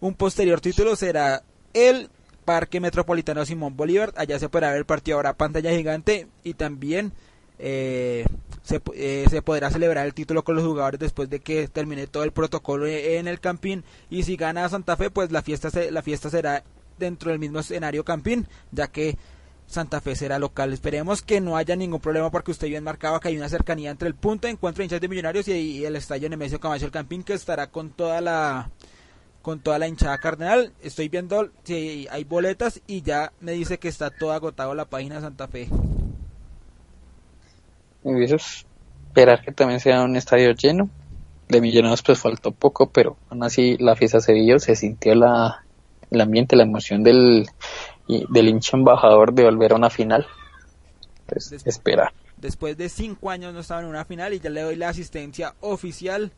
[0.00, 1.42] un posterior título será
[1.74, 2.08] el
[2.46, 4.14] Parque Metropolitano Simón Bolívar.
[4.16, 7.12] Allá se podrá ver el partido ahora pantalla gigante y también
[7.58, 8.24] eh,
[8.62, 12.24] se, eh, se, podrá celebrar el título con los jugadores después de que termine todo
[12.24, 16.00] el protocolo en el Campín y si gana Santa Fe pues la fiesta se, la
[16.00, 16.64] fiesta será
[17.00, 19.18] dentro del mismo escenario Campín ya que
[19.70, 20.72] Santa Fe será local.
[20.72, 24.08] Esperemos que no haya ningún problema porque usted bien marcaba que hay una cercanía entre
[24.08, 27.22] el punto de encuentro de hinchas de Millonarios y, el estadio Nemesio Camacho el Campín
[27.22, 28.68] que estará con toda la
[29.42, 30.72] con toda la hinchada cardenal.
[30.82, 35.14] Estoy viendo si hay boletas y ya me dice que está todo agotado la página
[35.14, 35.68] de Santa Fe.
[38.02, 40.90] Es esperar que también sea un estadio lleno.
[41.48, 45.64] De Millonarios pues faltó poco, pero aún así la fiesta se vio, se sintió la,
[46.10, 47.46] el ambiente, la emoción del,
[48.08, 50.26] del hincha embajador de volver a una final.
[51.26, 52.12] Pues Des- esperar.
[52.36, 55.54] Después de cinco años no estaba en una final y ya le doy la asistencia
[55.60, 56.32] oficial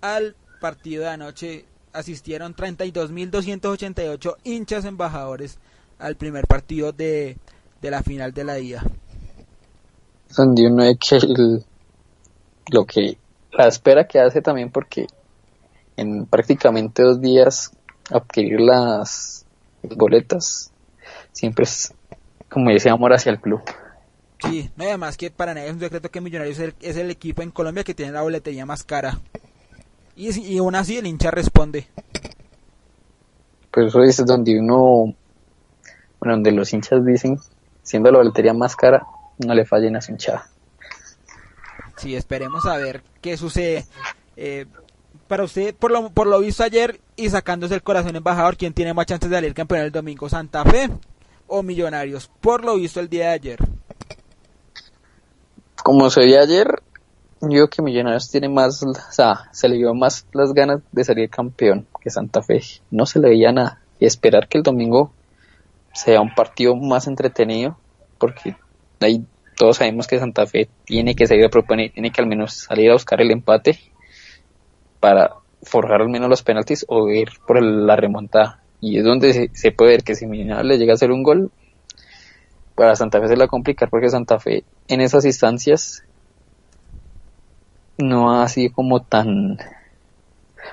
[0.00, 1.64] al partido de anoche.
[1.92, 5.58] Asistieron 32.288 hinchas embajadores
[5.98, 7.36] al primer partido de,
[7.80, 8.82] de la final de la ida.
[10.36, 11.64] donde uno que el-
[12.72, 13.16] lo que
[13.52, 15.06] la espera que hace también porque
[15.96, 17.70] en prácticamente dos días
[18.10, 19.44] adquirir las
[19.82, 20.70] boletas
[21.32, 21.92] siempre es
[22.48, 23.62] como ese amor hacia el club
[24.42, 26.96] Sí, no y además que para nadie es un secreto que Millonarios es el, es
[26.96, 29.18] el equipo en Colombia que tiene la boletería más cara.
[30.16, 31.86] Y, y aún así el hincha responde.
[33.70, 35.14] pues eso es donde uno
[36.20, 37.38] bueno donde los hinchas dicen
[37.82, 39.06] siendo la boletería más cara
[39.38, 40.46] no le fallen a su hinchada
[41.96, 43.86] Sí, esperemos a ver qué sucede.
[44.36, 44.66] Eh,
[45.26, 48.94] para usted, por lo, por lo visto ayer y sacándose el corazón embajador, ¿quién tiene
[48.94, 50.28] más chances de salir campeón el domingo?
[50.28, 50.90] ¿Santa Fe
[51.46, 52.30] o Millonarios?
[52.40, 53.58] Por lo visto el día de ayer.
[55.82, 56.82] como se vio ayer
[57.42, 61.04] yo creo que Millonarios tiene más o sea se le dio más las ganas de
[61.04, 65.12] salir campeón que Santa Fe no se le veía nada y esperar que el domingo
[65.92, 67.76] sea un partido más entretenido
[68.18, 68.56] porque
[69.00, 69.24] ahí
[69.56, 72.90] todos sabemos que Santa Fe tiene que seguir a proponer tiene que al menos salir
[72.90, 73.78] a buscar el empate
[75.04, 75.34] para
[75.64, 78.62] forjar al menos los penaltis o ir por el- la remontada.
[78.80, 81.50] Y es donde se, puede ver que si Millonarios le llega a hacer un gol
[82.74, 86.04] para Santa Fe se la complicar porque Santa Fe en esas instancias
[87.98, 89.58] no ha sido como tan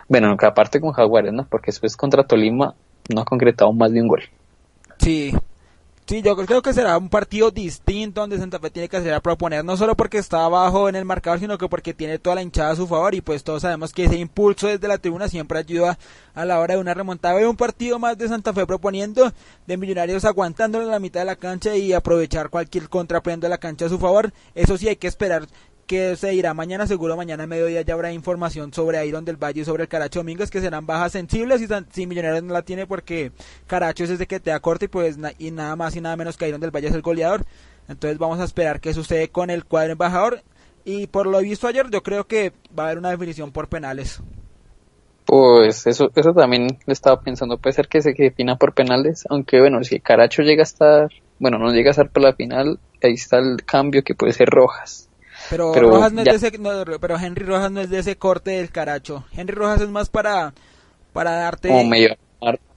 [0.07, 2.73] bueno aparte con Jaguares no porque después contra Tolima
[3.13, 4.23] no ha concretado más de un gol.
[4.99, 5.33] Sí,
[6.05, 9.19] sí, yo creo que será un partido distinto donde Santa Fe tiene que hacer a
[9.19, 12.41] proponer, no solo porque está abajo en el marcador, sino que porque tiene toda la
[12.41, 15.59] hinchada a su favor y pues todos sabemos que ese impulso desde la tribuna siempre
[15.59, 15.97] ayuda
[16.33, 17.35] a la hora de una remontada.
[17.35, 19.31] Veo un partido más de Santa Fe proponiendo,
[19.67, 23.57] de Millonarios aguantándolo en la mitad de la cancha y aprovechar cualquier contraprendo de la
[23.57, 24.33] cancha a su favor.
[24.55, 25.47] Eso sí hay que esperar
[25.91, 29.59] que se irá mañana, seguro mañana a mediodía ya habrá información sobre Iron del Valle
[29.59, 32.88] y sobre el Caracho Domínguez que serán bajas sensibles y si Millonarios no la tiene
[32.88, 33.34] porque
[33.68, 36.38] Caracho es ese que te da corte y pues y nada más y nada menos
[36.38, 37.43] que Iron del Valle es el goleador.
[37.89, 40.43] Entonces vamos a esperar qué sucede con el cuadro embajador
[40.85, 44.22] y por lo visto ayer yo creo que va a haber una definición por penales.
[45.26, 49.59] pues eso eso también le estaba pensando puede ser que se defina por penales aunque
[49.59, 53.15] bueno si Caracho llega a estar bueno no llega a estar por la final ahí
[53.15, 55.10] está el cambio que puede ser Rojas
[55.51, 58.15] Pero, Pero Rojas no es de ese, no, pero Henry Rojas no es de ese
[58.15, 59.25] corte del Caracho.
[59.33, 60.53] Henry Rojas es más para
[61.13, 62.15] para darte como medio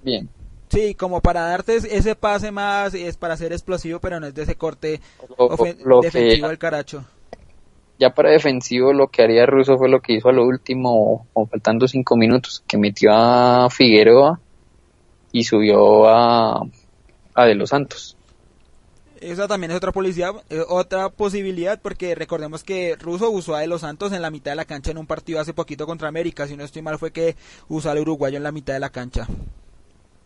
[0.02, 0.28] bien
[0.68, 4.34] Sí, como para darte es- ese pase más, es para ser explosivo, pero no es
[4.34, 5.01] de ese corte
[5.38, 5.48] Lo-
[5.84, 7.05] lo defensivo del caracho.
[7.96, 11.46] ya para defensivo lo que haría Russo fue lo que hizo a lo último, o
[11.46, 14.40] faltando cinco minutos, que metió a Figueroa
[15.30, 16.60] y subió a,
[17.34, 18.16] a De los Santos.
[19.24, 23.66] Esa también es otra policía, eh, otra posibilidad, porque recordemos que Russo usó a De
[23.66, 26.46] los Santos en la mitad de la cancha en un partido hace poquito contra América,
[26.46, 27.34] si no estoy mal fue que
[27.68, 29.26] usó al uruguayo en la mitad de la cancha.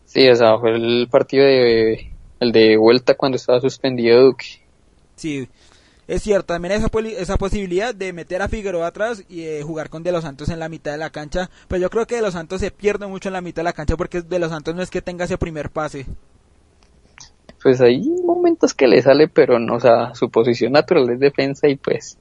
[0.03, 2.11] Sí, o sea, fue el partido de,
[2.41, 4.45] el de vuelta cuando estaba suspendido Duque.
[5.15, 5.47] Sí,
[6.05, 10.03] es cierto, también esa, esa posibilidad de meter a Figueroa atrás y eh, jugar con
[10.03, 12.33] De Los Santos en la mitad de la cancha, pero yo creo que De Los
[12.33, 14.81] Santos se pierde mucho en la mitad de la cancha porque De Los Santos no
[14.81, 16.05] es que tenga ese primer pase.
[17.61, 21.67] Pues hay momentos que le sale, pero no, o sea, su posición natural es defensa
[21.67, 22.17] y pues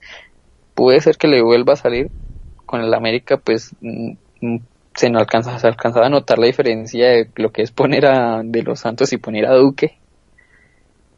[0.75, 2.11] puede ser que le vuelva a salir.
[2.67, 4.13] Con el América, pues mm,
[4.43, 4.59] mm,
[4.95, 8.43] se no alcanza, se alcanzaba a notar la diferencia de lo que es poner a
[8.45, 9.99] De los Santos y poner a Duque.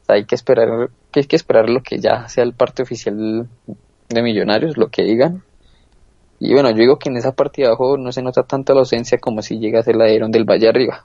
[0.06, 3.48] Hay que esperar, hay que esperar lo que ya sea el parte oficial
[4.08, 5.42] de Millonarios, lo que digan.
[6.38, 9.18] Y bueno, yo digo que en esa partida abajo no se nota tanto la ausencia
[9.18, 11.04] como si llega a ser del Valle arriba.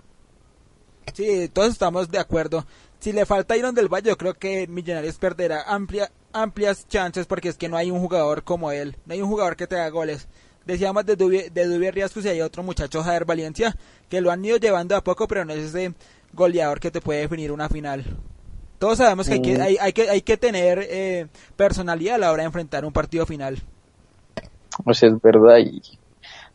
[1.14, 2.66] Sí, todos estamos de acuerdo.
[3.06, 7.50] Si le falta Iron del Valle, yo creo que Millonarios perderá amplia, amplias chances porque
[7.50, 8.98] es que no hay un jugador como él.
[9.06, 10.28] No hay un jugador que te haga goles.
[10.66, 13.78] Decíamos de Dubi, de Dubi Riascos y hay otro muchacho, Javier Valencia,
[14.10, 15.94] que lo han ido llevando a poco, pero no es ese
[16.34, 18.04] goleador que te puede definir una final.
[18.80, 19.62] Todos sabemos que hay que, Mm.
[19.62, 23.28] hay, hay que, hay que tener eh, personalidad a la hora de enfrentar un partido
[23.28, 23.62] final.
[24.94, 25.60] Sea, es verdad.
[25.60, 25.80] Y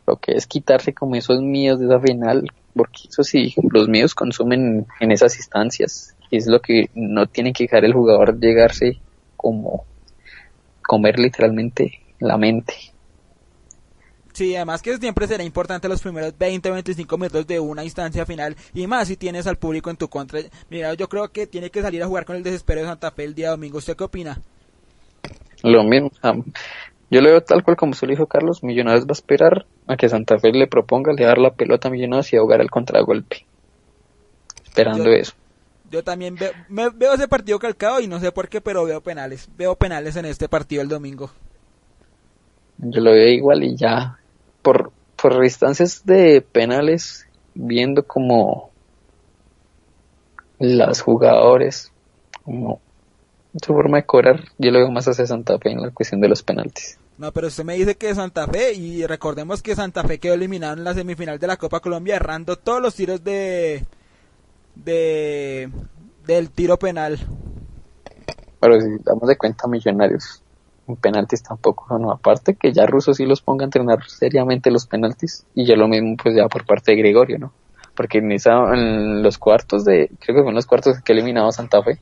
[0.05, 2.45] lo que es quitarse como esos míos de esa final,
[2.75, 6.13] porque eso sí, los míos consumen en esas instancias.
[6.31, 8.99] Y es lo que no tiene que dejar el jugador llegarse
[9.37, 9.85] como
[10.81, 12.73] comer literalmente la mente.
[14.33, 18.55] Sí, además que siempre será importante los primeros 20 25 minutos de una instancia final
[18.73, 20.39] y más si tienes al público en tu contra.
[20.69, 23.25] Mira, yo creo que tiene que salir a jugar con el desespero de Santa Fe
[23.25, 23.79] el día domingo.
[23.79, 24.39] ¿Usted qué opina?
[25.63, 26.11] Lo mismo.
[27.09, 28.63] yo lo veo tal cual como se lo dijo Carlos.
[28.63, 31.91] Millonarios va a esperar a que Santa Fe le proponga, le dar la pelota a
[31.91, 33.45] Millonarios y ahogar el contragolpe.
[34.63, 35.33] Esperando Yo- eso.
[35.91, 39.01] Yo también veo, me- veo ese partido calcado y no sé por qué, pero veo
[39.01, 39.49] penales.
[39.57, 41.29] Veo penales en este partido el domingo.
[42.77, 44.17] Yo lo veo igual y ya
[44.61, 44.91] por,
[45.21, 48.71] por instancias de penales, viendo como
[50.59, 51.91] los jugadores,
[52.43, 52.79] como
[53.61, 56.29] su forma de cobrar, yo lo veo más hacia Santa Fe en la cuestión de
[56.29, 56.97] los penaltis.
[57.17, 60.73] No, pero usted me dice que Santa Fe, y recordemos que Santa Fe quedó eliminado
[60.73, 63.83] en la semifinal de la Copa Colombia, errando todos los tiros de.
[64.75, 65.69] De.
[66.25, 67.19] del tiro penal.
[68.59, 70.43] Pero si damos de cuenta millonarios,
[70.87, 74.85] en penaltis tampoco, no, aparte que ya Russo sí los ponga a entrenar seriamente los
[74.85, 77.53] penaltis, y ya lo mismo pues ya por parte de Gregorio, ¿no?
[77.95, 81.51] Porque en, esa, en los cuartos de, creo que fue en los cuartos que eliminado
[81.51, 81.99] Santa Fe,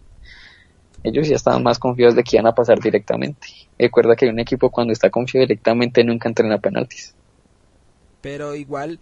[1.03, 3.47] ellos ya estaban más confiados de que iban a pasar directamente.
[3.77, 7.15] Recuerda que un equipo cuando está confiado directamente nunca entrena penaltis.
[8.21, 8.99] Pero igual.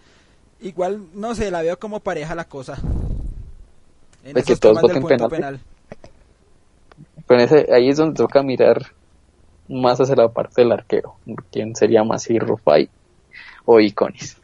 [0.62, 2.78] igual, no sé, la veo como pareja la cosa.
[4.28, 5.30] En De que todos penalti.
[5.30, 5.60] penal.
[7.28, 8.94] Pero ese, ahí es donde toca mirar
[9.70, 11.16] más hacia la parte del arquero,
[11.52, 12.90] quién sería más si Rufai
[13.66, 14.38] o Iconis.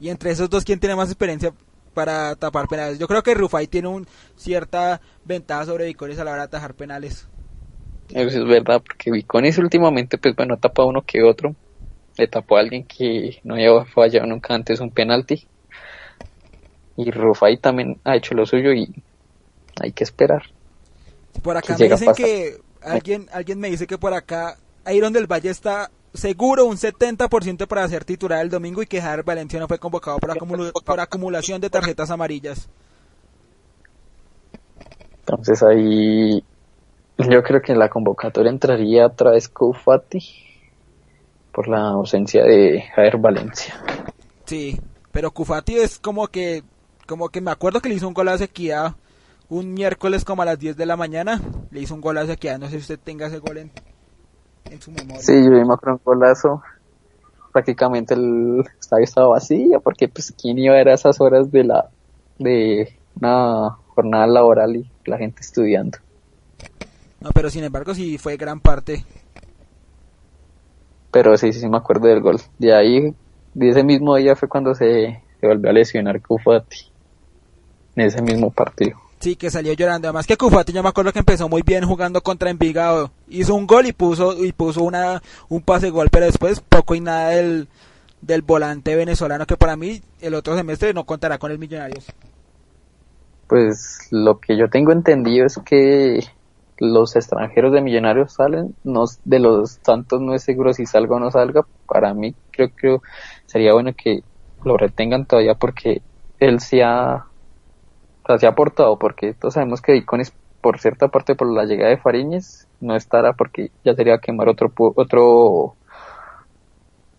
[0.00, 1.52] Y entre esos dos, ¿quién tiene más experiencia
[1.94, 2.98] para tapar penales?
[2.98, 4.06] Yo creo que Rufai tiene un
[4.36, 7.26] cierta ventaja sobre Vicones a la hora de atajar penales.
[8.10, 11.54] Eso es verdad, porque Viconis últimamente, pues bueno, tapa uno que otro.
[12.16, 15.46] Le tapó a alguien que no había fallado nunca antes un penalti.
[16.96, 18.92] Y Rufai también ha hecho lo suyo y
[19.80, 20.42] hay que esperar.
[21.42, 24.56] Por acá me dicen que alguien, alguien me dice que por acá
[24.92, 29.24] Iron del Valle está seguro un 70% para ser titular el domingo y que Javier
[29.24, 32.68] Valencia no fue convocado por, por acumulación de tarjetas amarillas.
[35.20, 36.42] Entonces ahí
[37.18, 40.22] yo creo que en la convocatoria entraría otra vez Kufati
[41.52, 43.74] por la ausencia de Javier Valencia.
[44.44, 44.78] Sí,
[45.10, 46.62] pero Cufati es como que,
[47.06, 48.96] como que me acuerdo que le hizo un gol a Sequía
[49.48, 51.40] un miércoles como a las 10 de la mañana.
[51.70, 53.70] Le hizo un gol a Sequía, no sé si usted tenga ese gol en,
[54.70, 55.20] en su memoria.
[55.20, 56.62] Sí, yo me acuerdo un golazo.
[57.52, 61.64] Prácticamente el estadio estaba vacío porque pues quién iba a ver a esas horas de
[61.64, 61.88] la
[62.38, 65.98] de una jornada laboral y la gente estudiando.
[67.20, 69.04] No, pero sin embargo sí fue gran parte.
[71.10, 72.38] Pero sí, sí, sí me acuerdo del gol.
[72.58, 73.14] De ahí,
[73.54, 76.92] de ese mismo día fue cuando se, se volvió a lesionar Kufati.
[77.96, 79.00] En ese mismo partido.
[79.18, 80.08] Sí, que salió llorando.
[80.08, 83.10] Además que Cufati yo me acuerdo que empezó muy bien jugando contra Envigado.
[83.28, 87.00] Hizo un gol y puso y puso una un pase gol, pero después poco y
[87.00, 87.68] nada del,
[88.20, 92.04] del volante venezolano que para mí el otro semestre no contará con el Millonarios.
[93.46, 96.20] Pues lo que yo tengo entendido es que
[96.78, 101.20] los extranjeros de Millonarios salen, no, de los tantos no es seguro si salga o
[101.20, 101.64] no salga.
[101.86, 102.98] Para mí creo que
[103.46, 104.22] sería bueno que
[104.64, 106.02] lo retengan todavía porque
[106.38, 107.26] él se ha,
[108.26, 111.64] o sea, se ha aportado, porque todos sabemos que Icones por cierta parte por la
[111.64, 115.76] llegada de Fariñez no estará porque ya sería quemar otro otro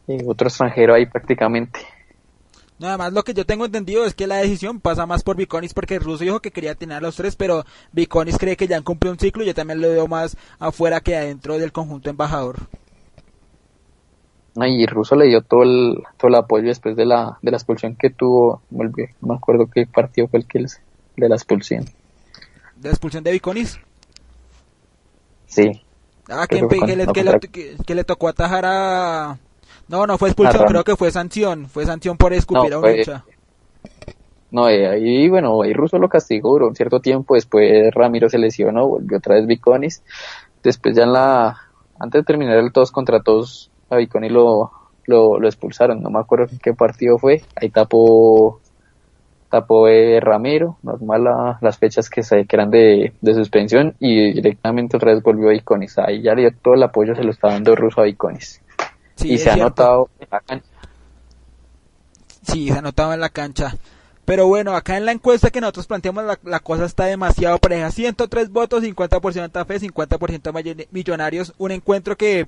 [0.07, 1.79] eh, otro extranjero ahí prácticamente.
[2.79, 5.73] Nada más lo que yo tengo entendido es que la decisión pasa más por Viconis
[5.73, 8.77] porque el ruso dijo que quería tener a los tres, pero Viconis cree que ya
[8.77, 12.09] han cumplido un ciclo y yo también lo veo más afuera que adentro del conjunto
[12.09, 12.57] embajador.
[14.59, 17.95] Y Russo le dio todo el, todo el apoyo después de la, de la expulsión
[17.95, 18.61] que tuvo.
[18.71, 18.89] no
[19.21, 20.81] me acuerdo qué partido fue el que les-
[21.17, 21.83] de la expulsión.
[22.77, 23.79] De la expulsión de Viconis.
[25.47, 25.81] Sí,
[26.29, 29.37] Ah, que, que que le, no, que, le, que- que le tocó atajar a...
[29.87, 31.69] No, no fue expulsión, creo que fue sanción.
[31.69, 33.23] Fue sanción por escupir No, a un fue- hincha.
[34.51, 37.35] no, eh, ahí, bueno, ahí Russo lo castigó duró un cierto tiempo.
[37.35, 40.03] Después Ramiro se lesionó, volvió otra vez Viconis.
[40.63, 41.55] Después, ya en la,
[41.97, 44.69] antes de terminar el todos contra todos, a Viconi lo,
[45.05, 48.59] lo, lo expulsaron, no me acuerdo en qué partido fue, ahí tapó
[49.49, 54.33] tapó eh, Ramiro, normal la- las fechas que, se, que eran de, de suspensión y
[54.33, 57.31] directamente otra vez volvió a Iconis, ahí ya le dio todo el apoyo, se lo
[57.31, 58.61] está dando Russo a Iconis
[59.15, 60.67] Sí, y se ha notado en la cancha.
[62.43, 63.75] Sí, se anotaba en la cancha.
[64.25, 67.89] Pero bueno, acá en la encuesta que nosotros planteamos la, la cosa está demasiado pareja.
[67.91, 71.53] 103 votos, 50% Santa Fe, 50% Maye- Millonarios.
[71.57, 72.47] Un encuentro que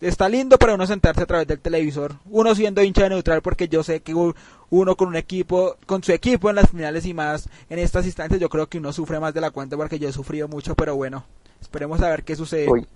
[0.00, 2.16] está lindo para uno sentarse a través del televisor.
[2.30, 6.50] Uno siendo hincha neutral porque yo sé que uno con un equipo, con su equipo
[6.50, 9.40] en las finales y más en estas instancias, yo creo que uno sufre más de
[9.40, 10.74] la cuenta porque yo he sufrido mucho.
[10.74, 11.24] Pero bueno,
[11.60, 12.70] esperemos a ver qué sucede.
[12.70, 12.86] Uy,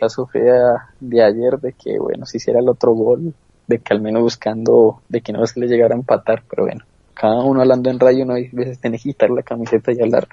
[0.00, 3.34] la sufrida de ayer de que, bueno, si hiciera el otro gol,
[3.66, 6.84] de que al menos buscando, de que no se le llegara a empatar, pero bueno,
[7.14, 10.28] cada uno hablando en radio, uno a veces tiene que quitar la camiseta y hablar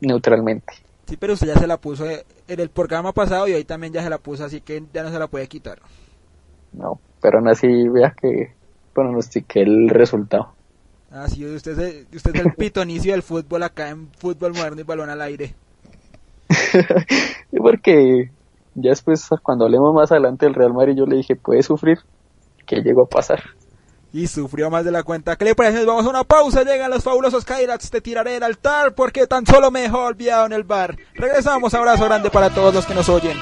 [0.00, 0.85] neutralmente.
[1.06, 4.02] Sí, pero usted ya se la puso en el programa pasado y hoy también ya
[4.02, 5.78] se la puso, así que ya no se la puede quitar.
[6.72, 8.52] No, pero aún así, vea que
[8.92, 10.52] pronostiqué el resultado.
[11.10, 14.84] Ah, sí, usted es, usted es el pitonicio del fútbol acá en fútbol moderno y
[14.84, 15.54] balón al aire.
[17.56, 18.30] Porque
[18.74, 21.98] ya después, cuando hablemos más adelante del Real Madrid, yo le dije, puede sufrir,
[22.66, 23.42] que llegó a pasar.
[24.16, 25.36] Y sufrió más de la cuenta.
[25.36, 25.84] ¿Qué le parece?
[25.84, 26.62] Vamos a una pausa.
[26.62, 27.90] Llegan los fabulosos Kairats.
[27.90, 30.96] Te tiraré el altar porque tan solo me dejó olvidado en el bar.
[31.12, 31.74] Regresamos.
[31.74, 33.36] Abrazo grande para todos los que nos oyen.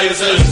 [0.00, 0.49] Kaiser.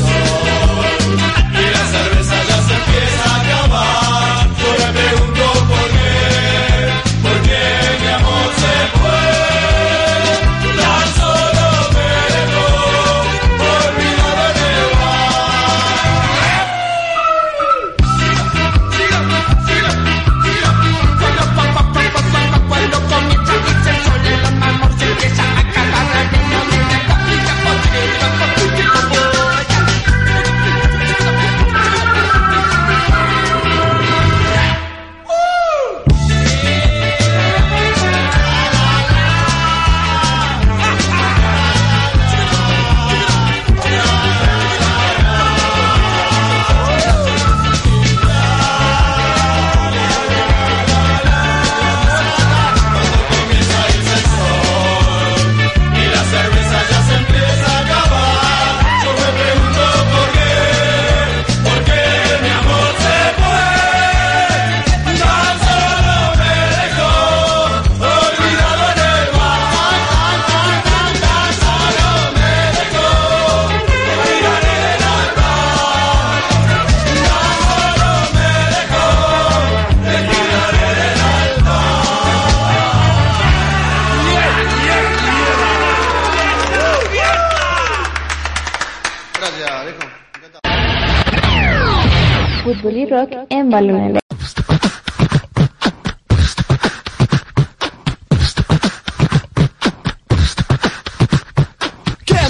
[92.99, 93.69] Fútbol y rock en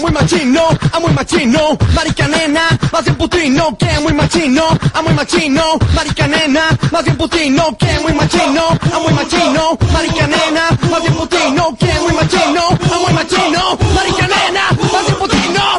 [0.01, 2.63] muy machino, a muy machino, marica nena,
[2.93, 4.65] más bien putino, que muy machino,
[4.95, 5.63] a muy machino,
[5.95, 11.15] marica nena, más bien putino, que muy machino, a muy machino, marica nena, más bien
[11.15, 14.63] putino, que muy machino, a muy machino, marica nena,
[14.93, 15.79] más bien putino.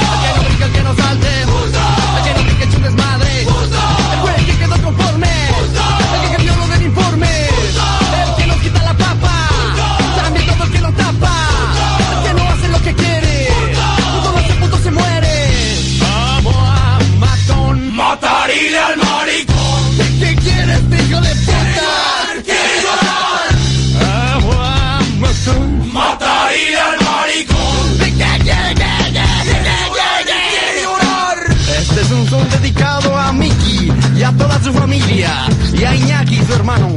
[0.00, 1.75] El que no brinca, el que no salte,
[36.46, 36.88] tu hermano.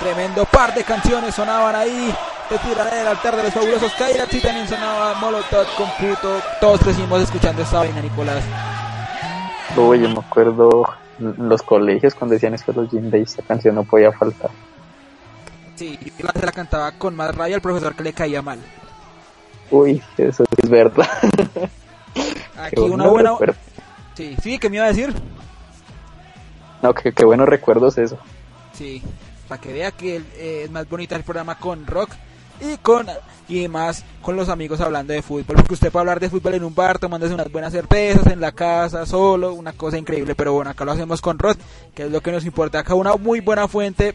[0.00, 2.14] Tremendo par de canciones sonaban ahí.
[2.50, 6.40] De tiradera al de los fabulosos Kairats y también sonaba Molotov con Puto.
[6.60, 8.42] Todos crecimos escuchando esta vaina, Nicolás.
[9.76, 10.86] Uy, yo me acuerdo
[11.18, 14.50] en los colegios cuando decían eso de los Gym Days, esta canción no podía faltar.
[15.74, 18.58] Sí, y la, se la cantaba con más rabia al profesor que le caía mal.
[19.70, 21.06] Uy, eso es verdad.
[22.58, 23.36] Aquí una buena.
[24.14, 25.14] Sí, sí, ¿qué me iba a decir?
[26.82, 28.18] No, qué, buenos recuerdos eso.
[28.72, 29.02] Sí,
[29.48, 32.10] para que vea que eh, es más bonita el programa con rock
[32.60, 33.06] y con
[33.48, 36.64] y más con los amigos hablando de fútbol, porque usted puede hablar de fútbol en
[36.64, 40.70] un bar, tomándose unas buenas cervezas en la casa, solo, una cosa increíble, pero bueno,
[40.70, 41.58] acá lo hacemos con rock,
[41.94, 42.80] que es lo que nos importa.
[42.80, 44.14] Acá una muy buena fuente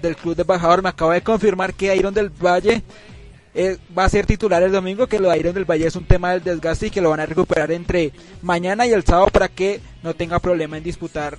[0.00, 2.82] del club de embajador me acaba de confirmar que Iron del Valle
[3.54, 6.04] eh, va a ser titular el domingo, que lo de Iron del Valle es un
[6.04, 8.12] tema del desgaste y que lo van a recuperar entre
[8.42, 11.38] mañana y el sábado para que no tenga problema en disputar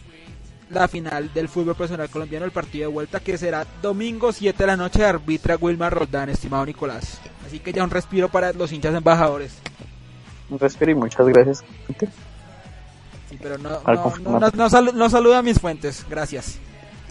[0.70, 4.68] la final del fútbol profesional colombiano, el partido de vuelta que será domingo 7 de
[4.68, 7.20] la noche, arbitra Wilmar Roldán, estimado Nicolás.
[7.46, 9.58] Así que ya un respiro para los hinchas embajadores.
[10.50, 11.64] Un respiro y muchas gracias.
[13.30, 16.60] Sí, pero no, no, no, no, no no saluda a mis fuentes, gracias.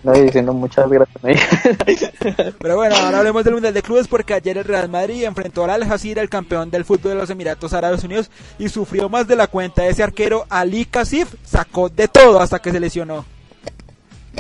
[0.02, 1.18] No, diciendo muchas gracias.
[2.60, 5.70] Pero bueno, ahora hablemos del Mundial de Clubes porque ayer el Real Madrid enfrentó al
[5.70, 9.36] Al Jazeera, el campeón del fútbol de los Emiratos Árabes Unidos, y sufrió más de
[9.36, 9.86] la cuenta.
[9.86, 13.24] Ese arquero Ali Kasif sacó de todo hasta que se lesionó.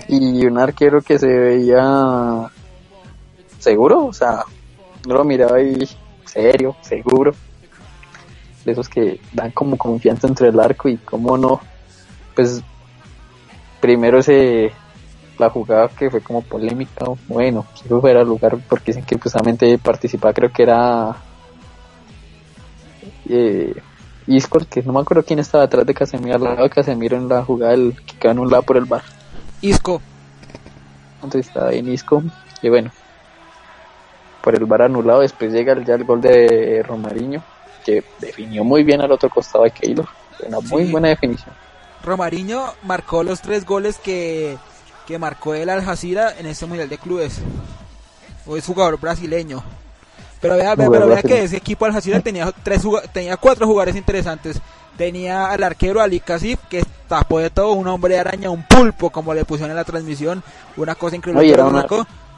[0.08, 2.50] Y un arquero que se veía
[3.58, 4.44] seguro, o sea,
[5.06, 5.88] no lo miraba ahí
[6.24, 7.32] serio, seguro.
[8.64, 11.60] De esos que dan como confianza entre el arco y cómo no.
[12.34, 12.62] Pues
[13.80, 14.72] primero ese
[15.38, 20.34] la jugada que fue como polémica, bueno, quiero fuera lugar porque dicen que justamente participaba,
[20.34, 21.16] creo que era
[23.28, 23.72] eh,
[24.26, 27.28] Isco, que no me acuerdo quién estaba atrás de Casemiro, al lado de Casemiro en
[27.28, 29.02] la jugada del que quedó anulada por el bar.
[29.60, 30.00] Isco.
[31.16, 32.22] Entonces estaba en Isco.
[32.62, 32.90] Y bueno,
[34.42, 35.20] por el bar anulado.
[35.20, 37.42] Después llega ya el gol de Romariño,
[37.84, 40.06] que definió muy bien al otro costado de Keylor.
[40.46, 40.92] Una muy Sí.
[40.92, 41.54] buena definición.
[42.04, 44.56] Romariño marcó los tres goles que,
[45.06, 47.40] que marcó el Al Jazeera en este Mundial de Clubes.
[48.46, 49.62] O es jugador brasileño.
[50.40, 51.40] Pero vea, vea, Jugador pero vea brasileño.
[51.40, 52.82] que ese equipo Al Jazeera tenía, tres,
[53.12, 54.60] tenía cuatro jugadores interesantes.
[54.98, 59.32] Tenía al arquero Ali Kasif, que tapó de todo, un hombre araña, un pulpo, como
[59.32, 60.42] le pusieron en la transmisión.
[60.76, 61.40] Una cosa increíble.
[61.40, 61.86] Oye, una-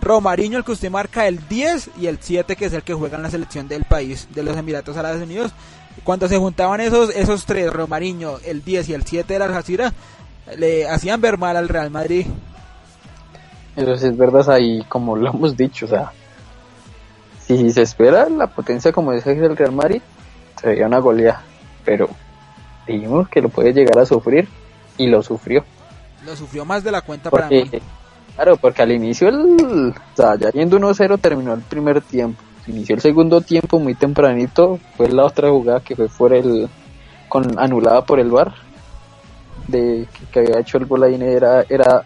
[0.03, 3.17] Romariño, el que usted marca el 10 y el 7, que es el que juega
[3.17, 5.53] en la selección del país, de los Emiratos Árabes Unidos.
[6.05, 9.93] Cuando se juntaban esos, esos tres, Romariño, el 10 y el 7 de la Jazeera,
[10.57, 12.27] le hacían ver mal al Real Madrid.
[13.77, 16.13] Eso sí es verdad, ahí como lo hemos dicho, o sea,
[17.47, 20.01] si se espera la potencia como dice el Real Madrid,
[20.61, 21.43] sería una goleada.
[21.85, 22.09] Pero
[22.87, 24.49] dijimos que lo puede llegar a sufrir
[24.97, 25.65] y lo sufrió.
[26.25, 27.63] Lo sufrió más de la cuenta para mí.
[27.63, 27.83] Porque,
[28.35, 32.43] claro, porque al inicio, el, o sea, ya yendo 1-0 terminó el primer tiempo.
[32.67, 34.79] Inició el segundo tiempo muy tempranito.
[34.97, 36.69] Fue la otra jugada que fue por el,
[37.29, 38.55] con, anulada por el VAR.
[39.67, 42.05] De que, que había hecho el gol ahí era, era.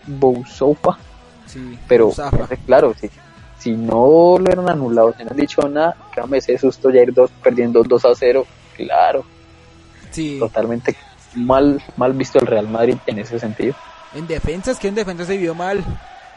[1.46, 2.46] Sí, Pero, Zafa.
[2.66, 3.10] claro, si,
[3.58, 7.12] si no lo hubieran anulado, si no han dicho nada, créame ese susto ya ir
[7.12, 8.46] dos, perdiendo 2 a 0.
[8.76, 9.24] Claro,
[10.14, 10.96] Sí, totalmente
[11.34, 13.74] mal, mal visto el Real Madrid en ese sentido.
[14.14, 15.84] en defensa es que en defensa se vio mal.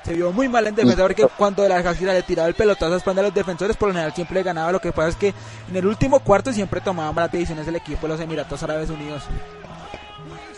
[0.03, 2.97] Se vio muy mal en defensa porque cuando la Jazeera le tiraba el pelotazo a
[2.97, 4.71] espalda a los defensores, por lo general siempre le ganaba.
[4.71, 5.33] Lo que pasa es que
[5.69, 9.23] en el último cuarto siempre tomaba malas decisiones el equipo de los Emiratos Árabes Unidos.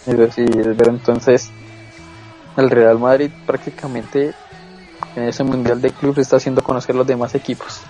[0.06, 0.90] Sí, es verdad.
[0.90, 1.50] Entonces,
[2.58, 4.34] el Real Madrid prácticamente
[5.16, 7.82] en ese mundial de clubes está haciendo conocer los demás equipos.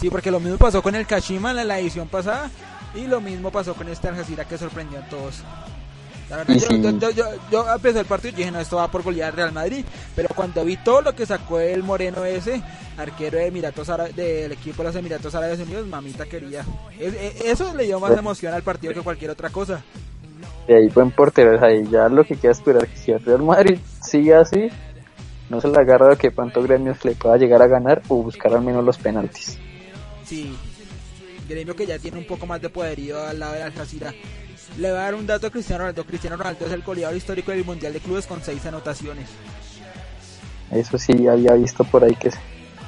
[0.00, 2.50] Sí, porque lo mismo pasó con el Kashima en la edición pasada
[2.94, 5.42] y lo mismo pasó con este Al Jazeera que sorprendió a todos.
[6.30, 6.82] La verdad, Y yo, sí.
[6.82, 9.36] yo, yo, yo, yo empecé el partido y dije, no, esto va por golear al
[9.36, 9.84] Real Madrid.
[10.16, 12.62] Pero cuando vi todo lo que sacó el moreno ese,
[12.96, 16.64] arquero de Emiratos Ára- del equipo de los Emiratos Árabes Unidos, mamita quería.
[16.98, 19.82] Es- e- eso le dio más emoción al partido que cualquier otra cosa.
[20.66, 23.78] De ahí buen portero, y ya lo que queda esperar que si el Real Madrid
[24.02, 24.68] sigue así,
[25.50, 28.54] no se le agarra de que pronto Gremios le pueda llegar a ganar o buscar
[28.54, 29.58] al menos los penaltis.
[30.24, 30.56] Sí,
[31.46, 34.12] gremio que ya tiene un poco más de poderío al lado de Al Jazeera.
[34.78, 36.04] Le va a dar un dato a Cristiano Ronaldo.
[36.04, 39.28] Cristiano Ronaldo es el goleador histórico del Mundial de Clubes con seis anotaciones.
[40.70, 42.30] Eso sí, había visto por ahí que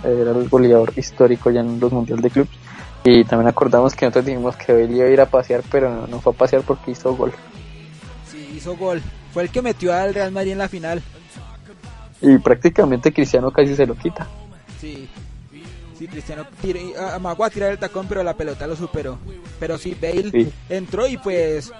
[0.03, 2.51] era el goleador histórico ya en los mundiales de clubes.
[3.05, 6.07] Y también acordamos que nosotros dijimos que Bale iba a ir a pasear, pero no,
[6.09, 7.33] no fue a pasear porque hizo gol.
[8.28, 9.01] Sí, hizo gol.
[9.33, 11.03] Fue el que metió al Real Madrid en la final.
[12.20, 14.27] Y prácticamente Cristiano casi se lo quita.
[14.81, 15.09] Sí.
[15.98, 16.47] Sí, Cristiano
[17.12, 19.18] amagó a tirar el tacón, pero la pelota lo superó.
[19.59, 20.52] Pero sí, Bale Sí.
[20.68, 21.73] entró y pues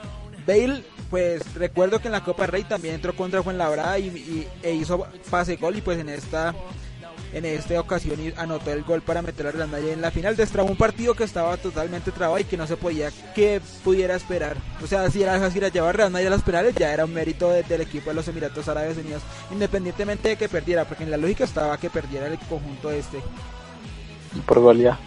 [0.47, 4.73] Bale pues recuerdo que en la Copa Rey también entró contra Fuenlabrada y, y e
[4.75, 6.55] hizo pase gol y pues en esta
[7.33, 10.37] en esta ocasión anotó el gol para meter a Real Madrid en la final.
[10.37, 14.57] Destrabó un partido que estaba totalmente trabado y que no se podía que pudiera esperar.
[14.83, 17.13] O sea, si era Jasira llevar a Real Madrid a las penales, ya era un
[17.13, 21.11] mérito de- del equipo de los Emiratos Árabes Unidos, independientemente de que perdiera, porque en
[21.11, 23.19] la lógica estaba que perdiera el conjunto este.
[24.37, 24.99] Y por goleada.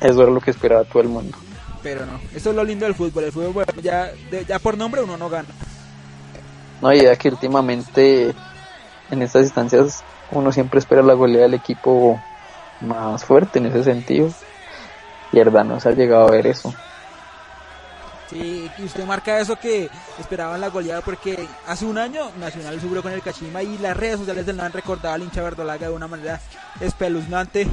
[0.00, 1.36] Eso era lo que esperaba todo el mundo.
[1.82, 3.24] Pero no, eso es lo lindo del fútbol.
[3.24, 5.48] El fútbol bueno, ya, de- ya por nombre uno no gana.
[6.80, 8.34] No, y ya que últimamente
[9.10, 12.20] en estas instancias uno siempre espera la goleada del equipo
[12.80, 14.30] más fuerte en ese sentido.
[15.32, 16.72] Y verdad no se ha llegado a ver eso.
[18.28, 23.02] Sí, y usted marca eso que esperaban la goleada porque hace un año Nacional subió
[23.02, 26.06] con el Kashima y las redes sociales del han recordado al hincha verdolaga de una
[26.06, 26.40] manera
[26.80, 27.66] espeluznante.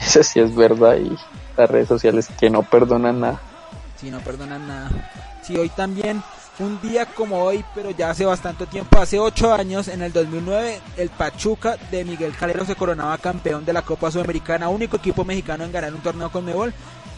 [0.06, 1.16] Eso sí es verdad y
[1.56, 3.40] las redes sociales que no perdonan nada.
[4.00, 4.90] Sí, no perdonan nada.
[5.42, 6.22] Sí, hoy también,
[6.58, 10.80] un día como hoy, pero ya hace bastante tiempo, hace ocho años, en el 2009,
[10.96, 15.64] el Pachuca de Miguel Calero se coronaba campeón de la Copa Sudamericana, único equipo mexicano
[15.64, 16.72] en ganar un torneo con Mebol.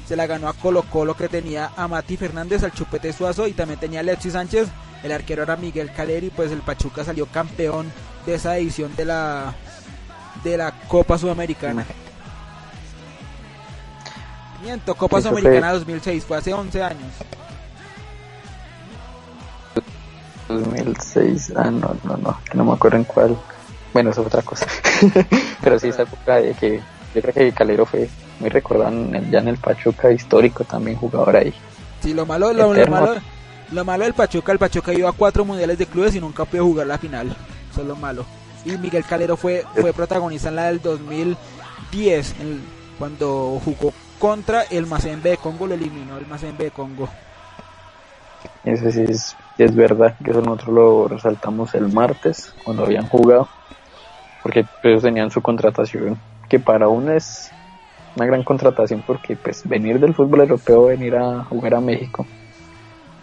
[0.08, 3.52] Se la ganó a Colo Colo que tenía a Mati Fernández, al Chupete Suazo y
[3.52, 4.68] también tenía a Alexis Sánchez.
[5.04, 7.90] El arquero era Miguel Calero y pues el Pachuca salió campeón
[8.26, 9.54] de esa edición de la
[10.42, 11.86] de la Copa Sudamericana.
[14.62, 17.12] Miento, Copa Eso fue- Sudamericana 2006, fue hace 11 años.
[20.48, 23.36] 2006, ah no, no, no, que no me acuerdo en cuál.
[23.92, 24.66] Bueno, eso es otra cosa.
[25.62, 26.80] Pero sí, esa época de que
[27.14, 28.08] yo creo que Calero fue
[28.40, 31.54] muy recordado en el- ya en el Pachuca histórico también jugador ahí.
[32.02, 33.14] Sí, lo malo, lo, lo malo,
[33.70, 36.64] lo malo del Pachuca, el Pachuca iba a cuatro mundiales de clubes y nunca pudo
[36.64, 37.34] jugar la final.
[37.70, 38.24] Eso es lo malo.
[38.64, 42.62] Y Miguel Calero fue, fue protagonista en la del 2010, en-
[42.98, 43.92] cuando jugó
[44.22, 47.08] contra el Mazembe de Congo, lo eliminó el Mazembe de Congo.
[48.62, 53.48] Eso sí es, es verdad, que eso nosotros lo resaltamos el martes cuando habían jugado,
[54.44, 57.50] porque pues, ellos tenían su contratación, que para uno es
[58.14, 62.24] una gran contratación porque pues venir del fútbol europeo, venir a jugar a México,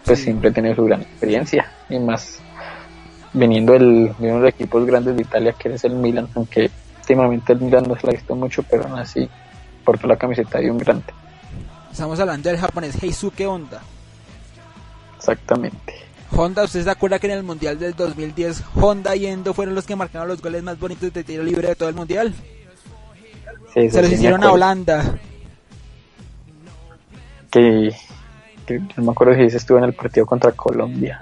[0.04, 0.24] pues Sí.
[0.26, 2.40] siempre tiene su gran experiencia, y más
[3.32, 6.70] viniendo del, de uno de los equipos grandes de Italia que es el Milan, aunque
[6.98, 9.30] últimamente el Milan no se la ha visto mucho, pero aún así
[9.90, 11.12] portó la camiseta de un grande,
[11.90, 13.80] Estamos hablando del japonés Heisuke Honda.
[15.16, 15.94] exactamente.
[16.30, 19.84] Honda, ¿usted se acuerda que en el Mundial del 2010 Honda y Endo fueron los
[19.84, 22.32] que marcaron los goles más bonitos de tiro libre de todo el Mundial?
[23.74, 24.52] Sí, Se los sí hicieron a.
[24.52, 25.18] Holanda.
[27.50, 27.92] que,
[28.66, 31.20] que no me acuerdo si ese estuvo en el partido contra Colombia.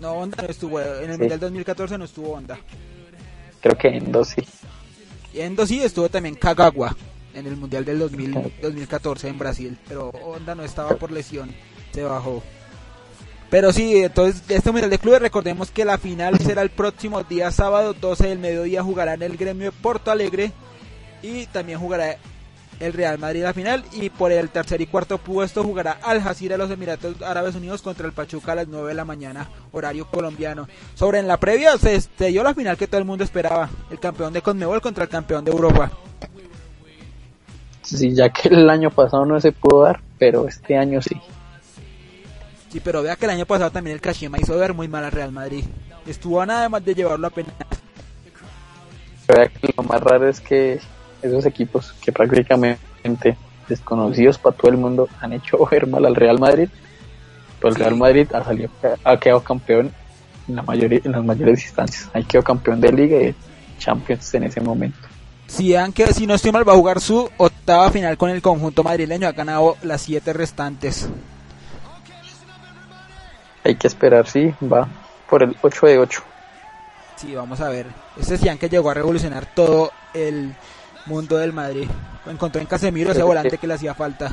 [0.00, 0.80] No, Honda no estuvo.
[0.80, 1.18] En el Sí.
[1.20, 2.58] Mundial 2014 no estuvo Honda.
[3.60, 4.42] Creo que en dos sí.
[5.32, 6.96] Y Endo sí estuvo también Kagawa
[7.36, 9.78] en el Mundial del 2000 2014 en Brasil.
[9.86, 11.54] Pero Honda no estaba por lesión.
[11.92, 12.42] Se bajó.
[13.50, 17.22] Pero sí, entonces de este Mundial de Clubes recordemos que la final será el próximo
[17.22, 18.82] día sábado 12 del mediodía.
[18.82, 20.52] Jugará en el gremio de Porto Alegre.
[21.22, 22.16] Y también jugará
[22.80, 23.84] el Real Madrid la final.
[23.92, 27.82] Y por el tercer y cuarto puesto jugará Al Jazeera de los Emiratos Árabes Unidos
[27.82, 30.68] contra el Pachuca a las 9 de la mañana, horario colombiano.
[30.94, 33.70] Sobre en la previa se, se dio la final que todo el mundo esperaba.
[33.90, 35.92] El campeón de Conmebol contra el campeón de Europa.
[37.86, 41.20] Sí, ya que el año pasado no se pudo dar, pero este año sí.
[42.68, 45.12] Sí, pero vea que el año pasado también el Kashima hizo ver muy mal al
[45.12, 45.64] Real Madrid.
[46.04, 47.52] Estuvo a nada más de llevarlo a pena.
[49.26, 50.80] Pero vea que lo más raro es que
[51.22, 53.36] esos equipos que prácticamente
[53.68, 56.68] desconocidos para todo el mundo han hecho ver mal al Real Madrid.
[57.60, 57.82] Pues el.
[57.82, 58.68] Real Madrid ha, salido,
[59.04, 59.92] ha quedado campeón
[60.48, 62.10] en, la mayoría, en las mayores instancias.
[62.12, 63.34] Ha quedado campeón de Liga y
[63.78, 65.05] Champions en ese momento.
[65.46, 68.42] Si dan que si no estoy mal va a jugar su octava final con el
[68.42, 69.28] conjunto madrileño.
[69.28, 71.08] Ha ganado las siete restantes.
[73.64, 74.88] Hay que esperar, sí, va
[75.28, 76.22] por el 8 de 8.
[77.16, 77.86] Sí, vamos a ver.
[78.16, 80.54] Este Cian que llegó a revolucionar todo el
[81.06, 81.88] mundo del Madrid.
[82.26, 84.30] Encontró en Casemiro ese volante que le hacía falta.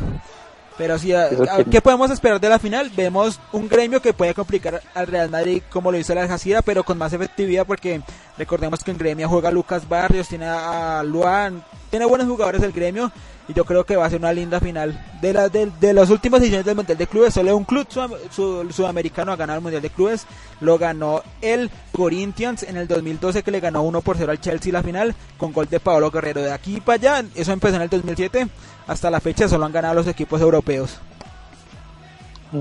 [0.78, 2.92] Pero que- ¿qué podemos esperar de la final?
[2.96, 6.84] Vemos un gremio que puede complicar al Real Madrid como lo hizo el Algeciras, pero
[6.84, 8.02] con más efectividad porque
[8.38, 13.12] recordemos que en gremio juega Lucas Barrios, tiene a Luan, tiene buenos jugadores el gremio
[13.48, 15.00] y yo creo que va a ser una linda final.
[15.22, 18.16] De, la, de, de las últimas ediciones del Mundial de Clubes, solo un club sudam-
[18.32, 20.26] su- sudamericano ha ganado el Mundial de Clubes,
[20.62, 24.72] lo ganó el Corinthians en el 2012 que le ganó 1 por 0 al Chelsea
[24.72, 26.42] la final con gol de Paolo Guerrero.
[26.42, 28.48] De aquí para allá, eso empezó en el 2007,
[28.88, 31.00] hasta la fecha solo han ganado los equipos europeos.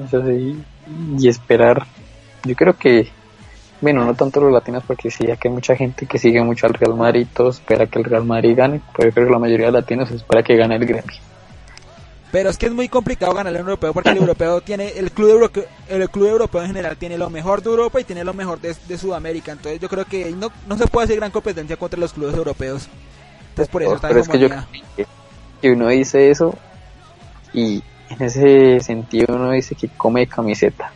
[0.07, 0.63] Eso sí,
[1.19, 1.87] y esperar.
[2.45, 3.11] Yo creo que,
[3.83, 6.67] bueno, no tanto los latinos, porque sí, ya que hay mucha gente que sigue mucho
[6.67, 9.39] al Real Madrid, todos espera que el Real Madrid gane, pero yo creo que la
[9.41, 11.13] mayoría de latinos espera que gane el gremio.
[12.31, 15.11] Pero es que es muy complicado ganarle a un europeo porque el europeo tiene, el
[15.11, 18.33] club europeo, el club europeo en general tiene lo mejor de Europa y tiene lo
[18.33, 19.53] mejor de, de Sudamérica.
[19.53, 22.89] Entonces yo creo que no, no se puede hacer gran competencia contra los clubes europeos.
[23.51, 24.49] Entonces por eso está Pero es que yo
[25.61, 26.57] que, uno dice eso
[27.53, 30.91] y en ese sentido uno dice que come camiseta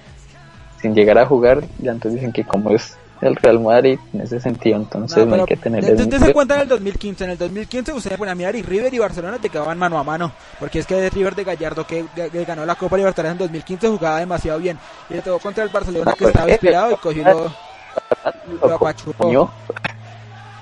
[0.86, 4.38] sin llegar a jugar y entonces dicen que como es el Real Madrid en ese
[4.40, 7.24] sentido entonces No, hay que tener de- de- dese cuenta en el 2015.
[7.24, 9.98] En el 2015 usted se pone a mirar y River y Barcelona te quedaban mano
[9.98, 10.32] a mano.
[10.60, 12.04] Porque es que de River de Gallardo que,
[12.46, 14.78] ganó la Copa Libertadores en 2015 jugaba demasiado bien.
[15.10, 17.32] Y le tocó contra el Barcelona No, que pues, estaba eh, inspirado y cogió lo,
[17.42, 17.52] lo.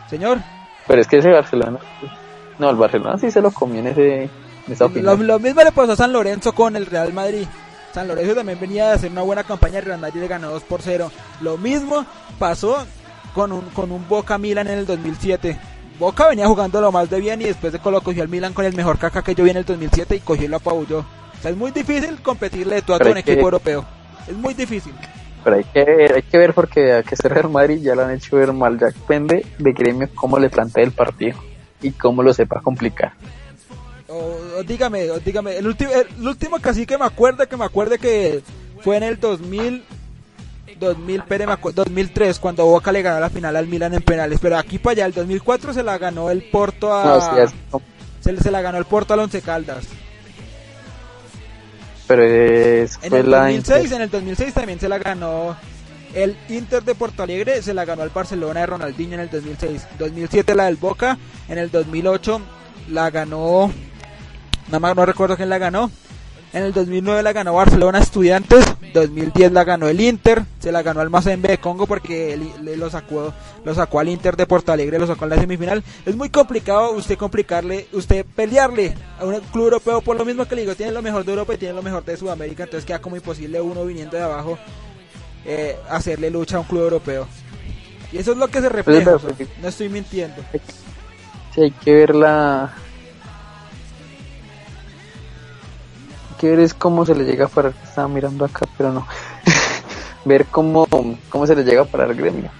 [0.08, 0.38] Señor,
[0.86, 1.78] pero es que ese Barcelona
[2.58, 5.72] no el Barcelona sí se lo comió en ese en esa lo, lo mismo le
[5.72, 7.46] pasó a San Lorenzo con el Real Madrid.
[7.94, 9.80] San Lorenzo también venía de hacer una buena campaña.
[9.80, 11.12] Real Madrid le ganó 2 por 0.
[11.40, 12.04] Lo mismo
[12.40, 12.84] pasó
[13.34, 15.56] con un, con un Boca Milan en el 2007.
[15.98, 18.64] Boca venía jugando lo más de bien y después de lo cogió al Milan con
[18.64, 20.98] el mejor caca que yo vi en el 2007 y cogió y lo apabulló.
[21.00, 23.84] O sea, es muy difícil competirle de todo a un que- equipo europeo.
[24.28, 24.92] Es muy difícil.
[25.44, 28.02] pero hay que ver hay que ver porque a que ese Real Madrid ya lo
[28.04, 31.36] han hecho ver mal ya depende de Gremio cómo le plantee el partido
[31.82, 33.12] y cómo lo sepa complicar
[34.14, 37.56] O, o dígame, o dígame, el último, el último que así que me acuerdo, que
[37.56, 38.42] me acuerdo que
[38.82, 39.82] fue en el 2000,
[40.78, 44.38] 2000, pere, me acu- 2003, cuando Boca le ganó la final al Milan en penales,
[44.40, 47.52] pero aquí para allá, el 2004 se la ganó el Porto a, No, sí, es-
[48.20, 49.84] se, se la ganó el Porto al Once Caldas.
[52.06, 55.56] pero es, En el la 2006, en el 2006 también se la ganó
[56.14, 59.86] el Inter de Porto Alegre, se la ganó al Barcelona de Ronaldinho en el 2006.
[59.98, 61.18] 2007 la del Boca,
[61.48, 62.40] en el 2008
[62.90, 63.72] la ganó,
[64.66, 65.90] nada más no recuerdo quién la ganó.
[66.52, 68.64] En el 2009 la ganó Barcelona Estudiantes,
[68.94, 72.88] 2010 la ganó el Inter, se la ganó al Mazembe de Congo porque le- lo
[72.90, 73.34] sacó
[73.64, 75.82] lo sacó al Inter de Porto Alegre, lo sacó en la semifinal.
[76.06, 80.54] Es muy complicado usted complicarle, usted pelearle a un club europeo por lo mismo que
[80.54, 83.00] le digo, tiene lo mejor de Europa y tiene lo mejor de Sudamérica, entonces queda
[83.00, 84.56] como imposible uno viniendo de abajo
[85.44, 87.26] eh, hacerle lucha a un club europeo.
[88.12, 89.30] Y eso es lo que se refleja, o sea,
[89.60, 90.40] no estoy mintiendo.
[91.52, 92.72] Sí, hay que ver la.
[96.44, 97.72] Que ver es cómo se le llega a parar.
[97.82, 99.06] Estaba mirando acá, pero no.
[100.26, 100.86] ver cómo,
[101.30, 102.50] cómo se le llega a parar gremio.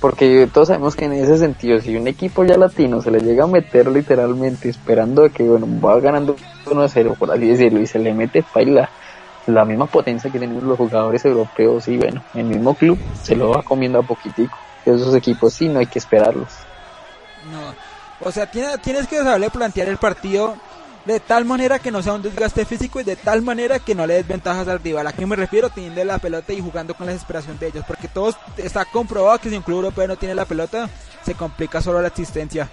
[0.00, 3.44] Porque todos sabemos que en ese sentido, si un equipo ya latino se le llega
[3.44, 6.34] a meter literalmente esperando que bueno, va ganando
[6.66, 8.90] 1-0, por así decirlo, y se le mete paila
[9.46, 13.50] la misma potencia que tienen los jugadores europeos, y bueno, el mismo club se lo
[13.50, 14.56] va comiendo a poquitico.
[14.84, 16.48] Esos equipos sí, no hay que esperarlos.
[17.52, 17.74] No.
[18.28, 20.56] O sea, tiene- tienes que saberle plantear el partido
[21.04, 24.06] de tal manera que no sea un desgaste físico y de tal manera que no
[24.06, 25.06] le des ventajas al rival.
[25.06, 25.70] ¿A qué me refiero?
[25.70, 27.84] Teniendo la pelota y jugando con la desesperación de ellos.
[27.86, 30.88] Porque todos está comprobado que si un club europeo no tiene la pelota,
[31.24, 32.68] se complica solo la existencia.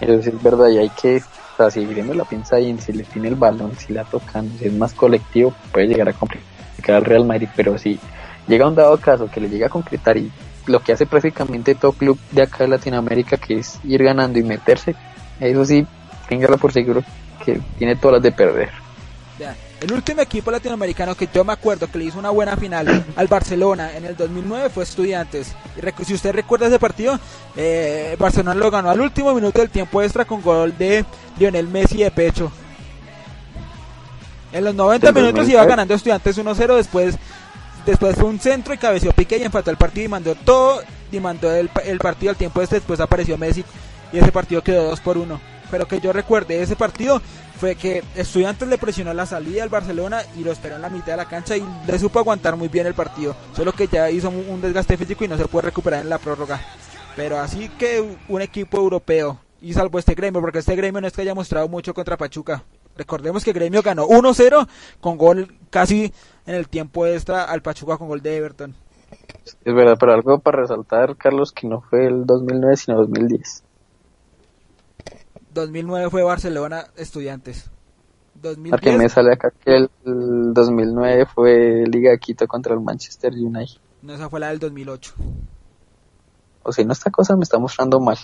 [0.00, 3.28] Eso es verdad y hay que, o sea, si la piensa bien, si le tiene
[3.28, 7.24] el balón, si la tocan, si es más colectivo, puede llegar a complicar al Real
[7.24, 7.98] Madrid, pero si
[8.46, 10.30] llega un dado caso que le llega a concretar y
[10.66, 14.42] lo que hace prácticamente todo club de acá de Latinoamérica, que es ir ganando y
[14.42, 14.94] meterse,
[15.40, 15.86] eso sí,
[16.28, 17.02] téngalo por seguro
[17.44, 18.70] que tiene todas las de perder.
[19.38, 19.54] Ya.
[19.80, 23.26] El último equipo latinoamericano que yo me acuerdo que le hizo una buena final al
[23.26, 25.54] Barcelona en el 2009 fue Estudiantes.
[25.98, 27.18] Y si usted recuerda ese partido,
[27.56, 31.04] eh, Barcelona lo ganó al último minuto del tiempo extra con gol de
[31.38, 32.50] Lionel Messi de pecho.
[34.52, 35.52] En los 90 Del minutos 2006.
[35.52, 37.18] iba ganando Estudiantes 1-0, después
[37.84, 40.80] después fue un centro y cabeció Piqué y empató el partido y mandó todo
[41.12, 41.68] y mandó el
[41.98, 43.62] partido al tiempo este, después apareció Messi
[44.12, 45.53] y ese partido quedó 2 por 1.
[45.70, 47.20] Pero que yo recuerde ese partido
[47.56, 51.12] fue que Estudiantes le presionó la salida al Barcelona y lo esperó en la mitad
[51.12, 53.34] de la cancha y le supo aguantar muy bien el partido.
[53.54, 56.60] Solo que ya hizo un desgaste físico y no se puede recuperar en la prórroga.
[57.16, 61.12] Pero así que un equipo europeo, y salvo este gremio, porque este gremio no es
[61.12, 62.64] que haya mostrado mucho contra Pachuca.
[62.96, 64.68] Recordemos que Gremio ganó 1-0
[65.00, 66.12] con gol casi
[66.46, 68.74] en el tiempo extra al Pachuca con gol de Everton.
[69.64, 73.63] Es verdad, pero algo para resaltar, Carlos, que no fue el 2009, sino 2010.
[75.54, 77.70] 2009 fue Barcelona Estudiantes.
[78.34, 82.80] Porque 2010 me sale acá que el, el 2009 fue Liga de Quito contra el
[82.80, 83.80] Manchester United.
[84.02, 85.14] no, esa fue la del 2008.
[86.64, 88.18] O sea, no, esta cosa me está mostrando mal.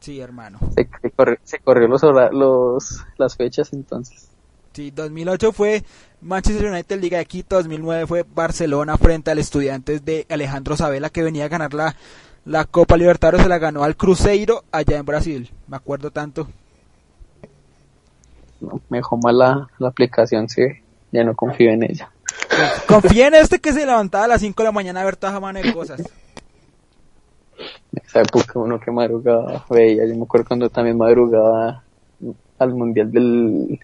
[0.00, 0.58] Sí, hermano.
[0.74, 2.02] Se, se corrió, se corrió los,
[2.32, 4.28] los las fechas entonces.
[4.72, 5.84] Sí, 2008 fue
[6.22, 11.22] Manchester United Liga de Quito, 2009 fue Barcelona frente al Estudiantes de Alejandro Sabela que
[11.22, 11.94] venía a ganar la,
[12.44, 15.50] la Copa Libertadores, se la ganó al Cruzeiro allá en Brasil.
[15.68, 16.48] Me acuerdo tanto.
[18.60, 20.62] No, me dejó mal la, la aplicación, sí.
[21.10, 22.10] Ya no confío en ella.
[22.86, 25.38] Confía en este que se levantaba a las 5 de la mañana a ver toda
[25.40, 26.02] mano de cosas.
[27.92, 30.06] Esa época uno que madrugaba veía.
[30.06, 31.82] Yo me acuerdo cuando también madrugaba
[32.58, 33.78] al mundial del,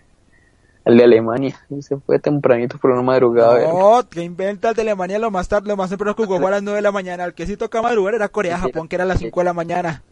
[0.89, 1.55] El de Alemania.
[1.81, 3.51] Se fue tempranito por una madrugada.
[3.51, 3.79] a verlo.
[3.79, 6.51] No, que inventa el de Alemania lo más tarde, lo más temprano que jugó a
[6.51, 7.27] las 9 de la mañana.
[7.27, 10.03] El que sí toca madrugar era Corea-Japón, que era a las 5 de la mañana.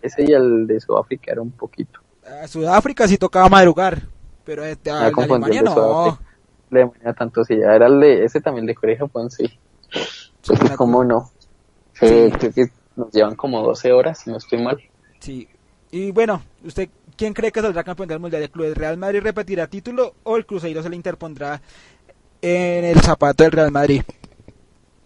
[0.00, 2.00] Ese y el de Sudáfrica era un poquito.
[2.26, 4.00] A Sudáfrica sí tocaba madrugar,
[4.46, 5.74] pero este, de Alemania no.
[5.74, 6.30] Sudáfrica.
[6.70, 9.44] De Alemania tanto sí, ya era el de ese también de Corea y Japón, sí.
[10.46, 11.30] Pues una cómo no.
[12.00, 14.78] Eh, creo que nos llevan como 12 horas, si no estoy mal.
[15.20, 15.46] Sí.
[15.90, 16.88] Y bueno, ¿usted
[17.18, 18.78] quién cree que saldrá campeón del Mundial de Clubes?
[18.78, 21.60] ¿Real Madrid repetirá título o el Cruzeiro se le interpondrá
[22.40, 24.02] en el zapato del Real Madrid?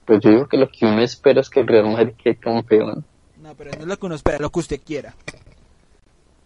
[0.04, 3.04] Pues yo digo que lo que uno espera es que el Real Madrid quede campeón.
[3.40, 5.14] No, pero no es lo que uno espera, es lo que usted quiera.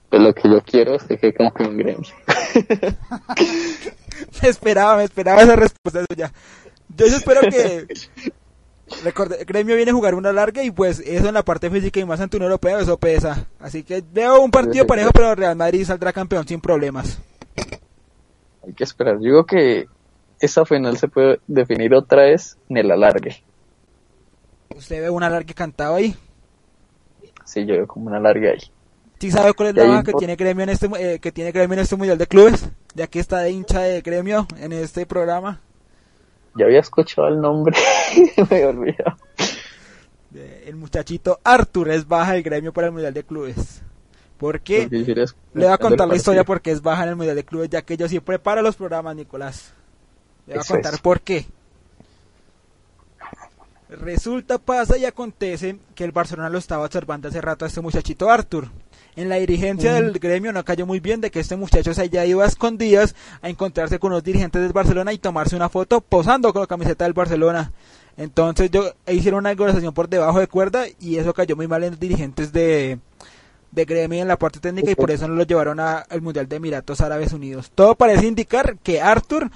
[0.08, 2.06] Pues lo que yo quiero es que quede campeón gremio.
[4.42, 6.32] Me esperaba, me esperaba esa respuesta suya.
[6.96, 7.86] Yo espero que
[8.88, 12.04] el Gremio viene a jugar una larga y pues eso en la parte física y
[12.04, 13.46] más ante un europeo eso pesa.
[13.58, 17.20] Así que veo un partido parejo, pero Real Madrid saldrá campeón sin problemas.
[18.64, 19.16] Hay que esperar.
[19.16, 19.86] Yo digo que
[20.40, 23.42] esa final se puede definir otra vez en el alargue.
[24.74, 26.14] Usted ve una larga cantado ahí.
[27.44, 28.70] Sí, yo veo como una larga ahí.
[29.18, 31.74] ¿Sí sabe cuál es la baja que tiene Gremio en este eh, que tiene Gremio
[31.74, 32.68] en este Mundial de Clubes?
[32.94, 35.60] Ya que está de hincha de Gremio en este programa.
[36.56, 37.76] Ya había escuchado el nombre,
[38.50, 39.16] me he olvidado.
[40.64, 43.82] El muchachito Arthur es baja del Gremio para el Mundial de Clubes.
[44.38, 44.88] ¿Por qué?
[44.90, 47.82] Le voy a contar la historia porque es baja en el Mundial de Clubes, ya
[47.82, 49.72] que yo sí preparo los programas, Nicolás.
[50.46, 51.00] Le voy a contar es.
[51.00, 51.46] por qué.
[53.88, 58.28] Resulta, pasa y acontece que el Barcelona lo estaba observando hace rato a este muchachito
[58.28, 58.68] Arthur.
[59.16, 62.24] En la dirigencia del gremio no cayó muy bien de que este muchacho se haya
[62.26, 66.52] ido a escondidas a encontrarse con los dirigentes del Barcelona y tomarse una foto posando
[66.52, 67.72] con la camiseta del Barcelona.
[68.18, 71.92] Entonces yo hicieron una negociación por debajo de cuerda y eso cayó muy mal en
[71.92, 72.98] los dirigentes de,
[73.72, 76.46] de gremio en la parte técnica y por eso no lo llevaron a- al Mundial
[76.46, 77.70] de Emiratos Árabes Unidos.
[77.74, 79.50] Todo parece indicar que Arthur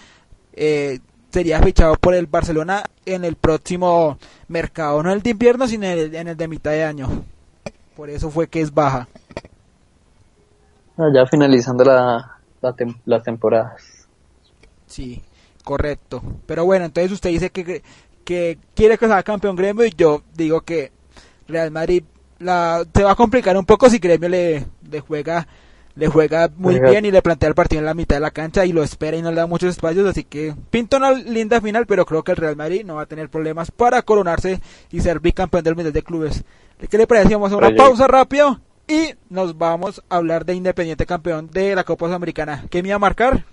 [0.54, 1.00] eh,
[1.30, 4.18] sería fichado por el Barcelona en el próximo
[4.48, 7.24] mercado, no en el de invierno, sino en el, en el de mitad de año.
[7.94, 9.06] Por eso fue que es baja.
[11.00, 14.06] Ah, Ya finalizando la, la tem- las temporadas.
[14.86, 15.22] Sí,
[15.64, 16.22] correcto.
[16.46, 17.82] Pero bueno, entonces usted dice que,
[18.24, 20.92] que quiere que sea campeón Gremio y yo digo que
[21.48, 22.02] Real Madrid
[22.38, 25.46] la, se va a complicar un poco si Gremio le, le juega
[25.96, 26.90] le juega muy Oiga.
[26.90, 29.16] bien y le plantea el partido en la mitad de la cancha y lo espera
[29.16, 32.30] y no le da muchos espacios, así que pinta una linda final, pero creo que
[32.30, 34.60] el Real Madrid no va a tener problemas para coronarse
[34.92, 36.44] y ser bicampeón del Mundial de Clubes.
[36.88, 37.34] ¿Qué le parece?
[37.34, 37.76] Vamos a una Oye.
[37.76, 38.60] pausa rápido
[38.90, 42.64] y nos vamos a hablar de Independiente campeón de la Copa Sudamericana.
[42.70, 43.44] ¿Qué me iba a marcar?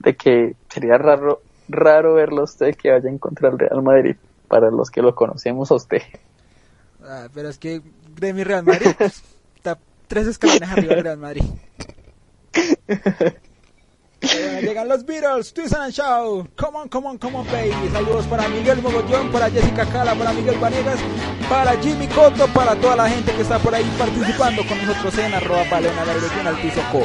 [0.00, 4.16] De que sería raro, raro verlo a usted que vaya en contra del Real Madrid.
[4.48, 6.02] Para los que lo conocemos a usted.
[7.04, 7.82] Ah, pero es que
[8.16, 9.22] Gremio y Real Madrid pues,
[9.56, 11.44] está tres escalones arriba del Real Madrid.
[14.20, 16.50] Bueno, llegan los Beatles, Twist and Shout.
[16.56, 17.90] Come on, come on, come on, baby.
[17.92, 20.98] Saludos para Miguel Mogollón, para Jessica Cala, para Miguel Vanegas,
[21.48, 25.34] para Jimmy Cotto, para toda la gente que está por ahí participando con nosotros en
[25.34, 27.04] arroba balón a la dirección al piso co.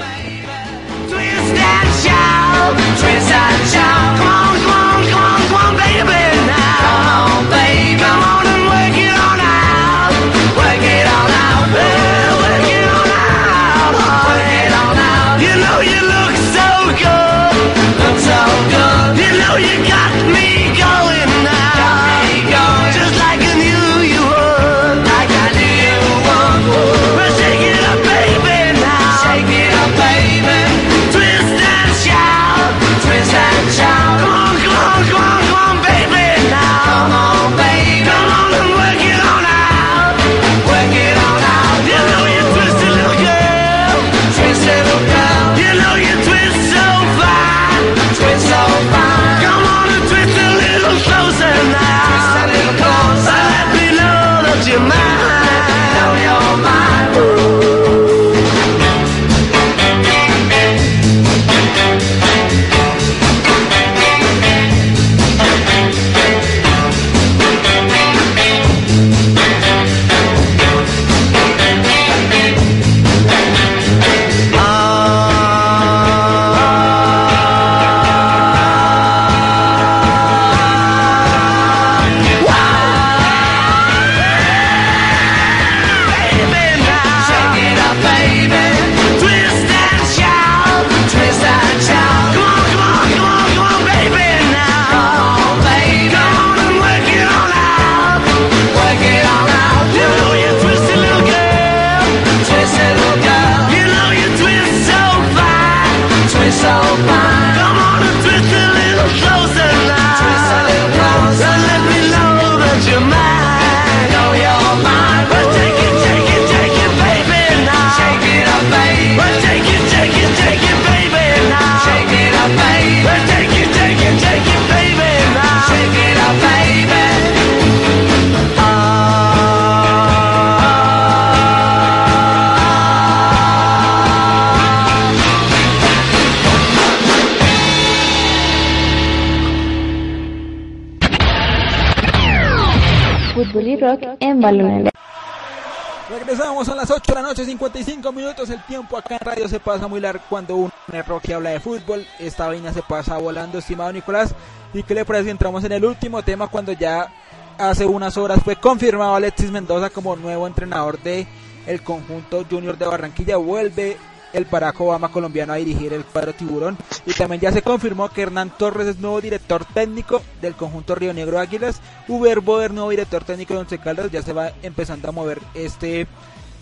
[146.29, 148.51] Regresamos a las 8 de la noche, 55 minutos.
[148.51, 150.71] El tiempo acá en radio se pasa muy largo cuando un
[151.07, 152.05] rock habla de fútbol.
[152.19, 154.35] Esta vaina se pasa volando, estimado Nicolás.
[154.71, 157.11] ¿Y qué le parece si entramos en el último tema cuando ya
[157.57, 161.25] hace unas horas fue confirmado Alexis Mendoza como nuevo entrenador de
[161.65, 163.37] el conjunto Junior de Barranquilla?
[163.37, 163.97] Vuelve
[164.33, 168.21] el Barack Obama colombiano a dirigir el cuadro tiburón y también ya se confirmó que
[168.21, 173.23] Hernán Torres es nuevo director técnico del conjunto Río Negro Águilas, Uber Boder nuevo director
[173.23, 176.07] técnico de Once Caldas, ya se va empezando a mover este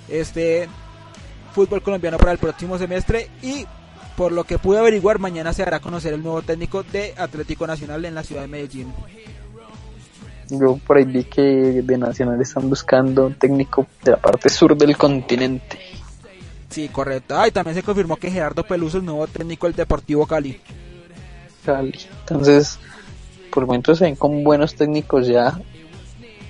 [0.09, 0.69] este
[1.53, 3.65] fútbol colombiano para el próximo semestre y
[4.15, 8.03] por lo que pude averiguar mañana se hará conocer el nuevo técnico de Atlético Nacional
[8.05, 8.91] en la ciudad de Medellín.
[10.49, 14.77] Yo por ahí vi que de Nacional están buscando un técnico de la parte sur
[14.77, 15.77] del continente.
[16.69, 17.37] Sí, correcto.
[17.37, 20.59] Ah, y también se confirmó que Gerardo Peluso es el nuevo técnico del Deportivo Cali.
[21.65, 21.93] Cali.
[22.19, 22.79] Entonces,
[23.51, 25.59] por el momento se ven con buenos técnicos ya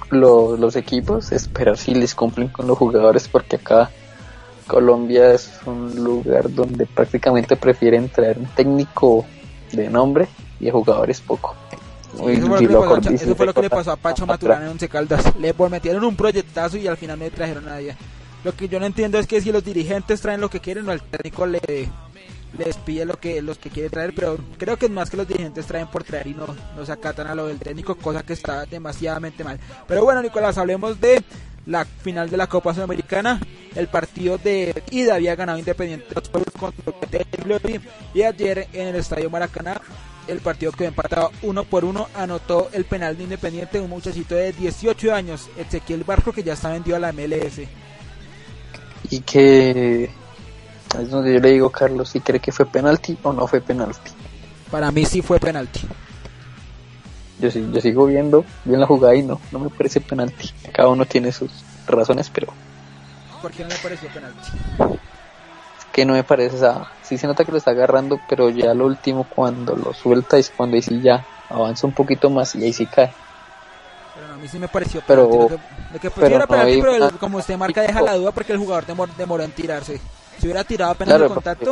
[0.09, 1.31] los, los equipos.
[1.31, 3.89] Esperar si les cumplen con los jugadores porque acá
[4.67, 9.25] Colombia es un lugar donde prácticamente prefieren traer un técnico
[9.71, 10.27] de nombre
[10.59, 11.55] y a jugadores poco.
[12.17, 14.71] Muy Eso fue, lo pasó, eso fue lo que le pasó a Pacho Maturana en
[14.71, 15.35] Once Caldas.
[15.39, 17.95] Le metieron un proyectazo y al final no le trajeron a nadie.
[18.43, 20.91] Lo que yo no entiendo es que si los dirigentes traen lo que quieren o
[20.91, 21.59] el técnico le
[22.57, 25.27] les pide lo que los que quiere traer, pero creo que es más que los
[25.27, 28.33] dirigentes traen por traer y no, no se acatan a lo del técnico, cosa que
[28.33, 29.59] está demasiadamente mal.
[29.87, 31.23] Pero bueno, Nicolás, hablemos de
[31.65, 33.39] la final de la Copa Sudamericana.
[33.75, 36.41] El partido de ida había ganado Independiente contra
[37.21, 37.81] el
[38.13, 39.79] y ayer en el Estadio Maracaná
[40.27, 44.51] el partido quedó empatado uno por uno, anotó el penal de Independiente un muchachito de
[44.51, 47.61] 18 años, Ezequiel Barco, que ya está vendido a la MLS.
[49.09, 53.47] Y que es donde yo le digo, Carlos, si cree que fue penalti o no
[53.47, 54.11] fue penalti.
[54.71, 55.81] Para mí sí fue penalti.
[57.39, 60.49] Yo, sí- yo sigo viendo bien la jugada y no, no me parece penalti.
[60.73, 62.53] Cada uno tiene sus razones, pero
[63.41, 64.49] ¿Por qué no le pareció penalti?
[65.77, 68.49] es que no me parece, o sea, sí se nota que lo está agarrando, pero
[68.49, 72.55] ya lo último cuando lo suelta es cuando ahí sí ya avanza un poquito más
[72.55, 73.13] y ahí sí cae.
[74.37, 75.53] A mí sí me pareció Pero- penalti.
[75.53, 78.53] Lo que, lo que pero era penalti, el- como usted marca deja la duda porque
[78.53, 79.99] el jugador demor- demoró en tirarse.
[80.37, 81.71] Si hubiera tirado apenas Claro, el contacto,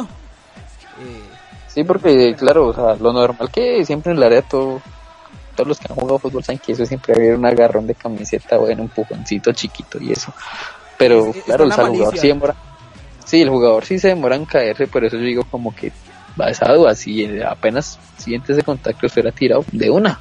[0.99, 1.21] eh,
[1.67, 4.81] Sí, porque claro, o sea, lo normal que siempre en el área todo,
[5.55, 8.57] todos los que han jugado fútbol saben que eso siempre había un agarrón de camiseta
[8.57, 10.33] o un empujoncito chiquito y eso.
[10.97, 12.55] Pero Es- claro, o sea, el jugador sí demora.
[13.25, 15.91] Sí, el jugador sí se demora en caerse, por eso yo digo como que
[16.39, 20.17] va esa duda, si apenas siente ese contacto fuera tirado de una.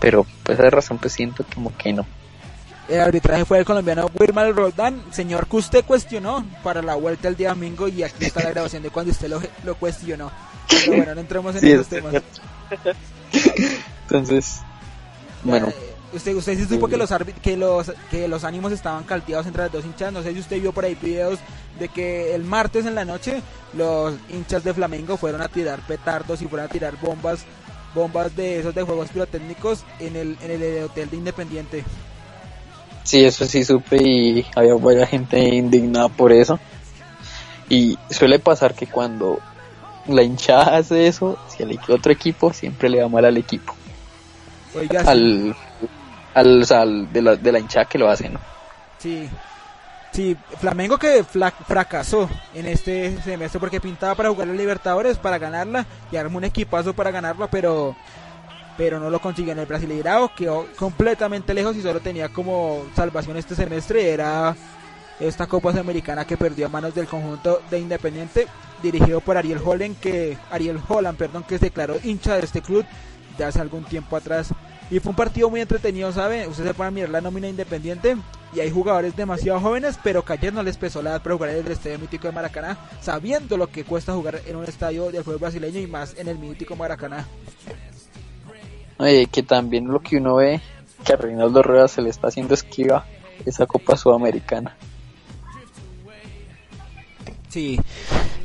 [0.00, 2.06] Pero pues esa razón pues siento como que no.
[2.88, 5.02] el arbitraje fue el colombiano Wilmar Roldán.
[5.10, 8.82] Señor que usted cuestionó para la vuelta el día domingo y aquí está la grabación
[8.82, 10.30] de cuando usted lo, lo cuestionó.
[10.68, 12.14] Pero bueno, no entremos en Sí, esos es temas.
[14.02, 14.60] Entonces,
[15.42, 15.68] bueno,
[16.12, 17.10] Usted, usted sí supo que los,
[17.42, 20.12] que los que los ánimos estaban caldeados entre las dos hinchas.
[20.12, 21.38] No sé si usted vio por ahí videos
[21.78, 23.42] de que el martes en la noche
[23.74, 27.44] los hinchas de Flamengo fueron a tirar petardos y fueron a tirar bombas
[27.96, 31.84] bombas de esos de juegos pirotécnicos en el, en el hotel de Independiente.
[33.02, 36.60] Sí, eso sí supe y había varias gente indignada por eso.
[37.68, 39.40] Y suele pasar que cuando
[40.06, 43.74] la hinchada hace eso, si el otro equipo siempre le va mal al equipo.
[44.74, 45.00] Oiga.
[45.00, 45.56] Al,
[46.34, 48.38] al, al de, la, de la hinchada que lo hace, ¿no?
[48.98, 49.28] Sí.
[50.16, 55.84] Sí, Flamengo que fracasó en este semestre porque pintaba para jugar la Libertadores, para ganarla
[56.10, 57.94] y armó un equipazo para ganarla, pero
[58.78, 63.36] pero no lo consiguió en el Brasileirao, quedó completamente lejos y solo tenía como salvación
[63.36, 64.56] este semestre era
[65.20, 68.46] esta Copa Sudamericana que perdió a manos del conjunto de Independiente
[68.82, 72.86] dirigido por Ariel Holland que Ariel Holland, perdón, que se declaró hincha de este club
[73.36, 74.48] de hace algún tiempo atrás.
[74.90, 76.46] Y fue un partido muy entretenido, ¿sabe?
[76.46, 78.16] Ustedes se pueden mirar la nómina independiente
[78.54, 81.50] y hay jugadores demasiado jóvenes, pero que ayer no les pesó la edad para jugar
[81.50, 85.24] en el estadio mítico de Maracaná, sabiendo lo que cuesta jugar en un estadio del
[85.24, 87.26] fútbol brasileño y más en el mítico Maracaná.
[88.98, 90.60] Oye, que también lo que uno ve
[91.04, 93.04] que a Reinaldo Rueda se le está haciendo esquiva
[93.44, 94.76] esa Copa Sudamericana.
[97.48, 97.80] Sí,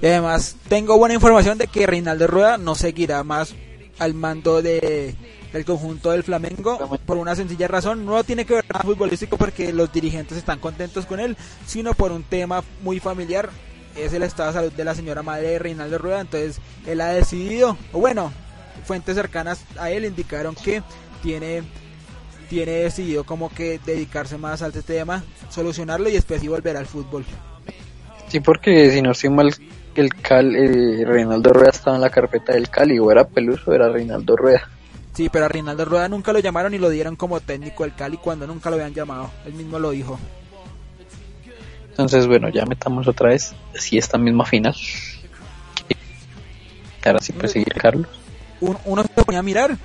[0.02, 3.54] y además tengo buena información de que Reinaldo Rueda no seguirá más
[4.00, 5.16] al mando de,
[5.52, 8.06] del conjunto del Flamengo por una sencilla razón.
[8.06, 12.12] No tiene que ver nada futbolístico porque los dirigentes están contentos con él, sino por
[12.12, 13.50] un tema muy familiar.
[13.96, 16.22] Es el estado de salud de la señora madre de Reinaldo Rueda.
[16.22, 18.32] Entonces él ha decidido, o bueno,
[18.86, 20.82] fuentes cercanas a él indicaron que
[21.22, 21.64] tiene
[22.50, 26.86] tiene decidido como que dedicarse más a este tema, solucionarlo y después sí volver al
[26.86, 27.24] fútbol.
[28.28, 29.54] Sí, porque si no estoy mal,
[29.96, 33.74] el Cal, eh, Reinaldo Rueda estaba en la carpeta del Cali, o era Peluso o
[33.74, 34.70] era Reinaldo Rueda.
[35.14, 38.18] Sí, pero a Reinaldo Rueda nunca lo llamaron y lo dieron como técnico del Cali
[38.18, 39.30] cuando nunca lo habían llamado.
[39.46, 40.18] Él mismo lo dijo.
[41.90, 44.74] Entonces, bueno, ya metamos otra vez si esta misma final.
[47.04, 48.08] Ahora sí puede seguir Carlos.
[48.62, 49.78] Un- uno se ponía a mirar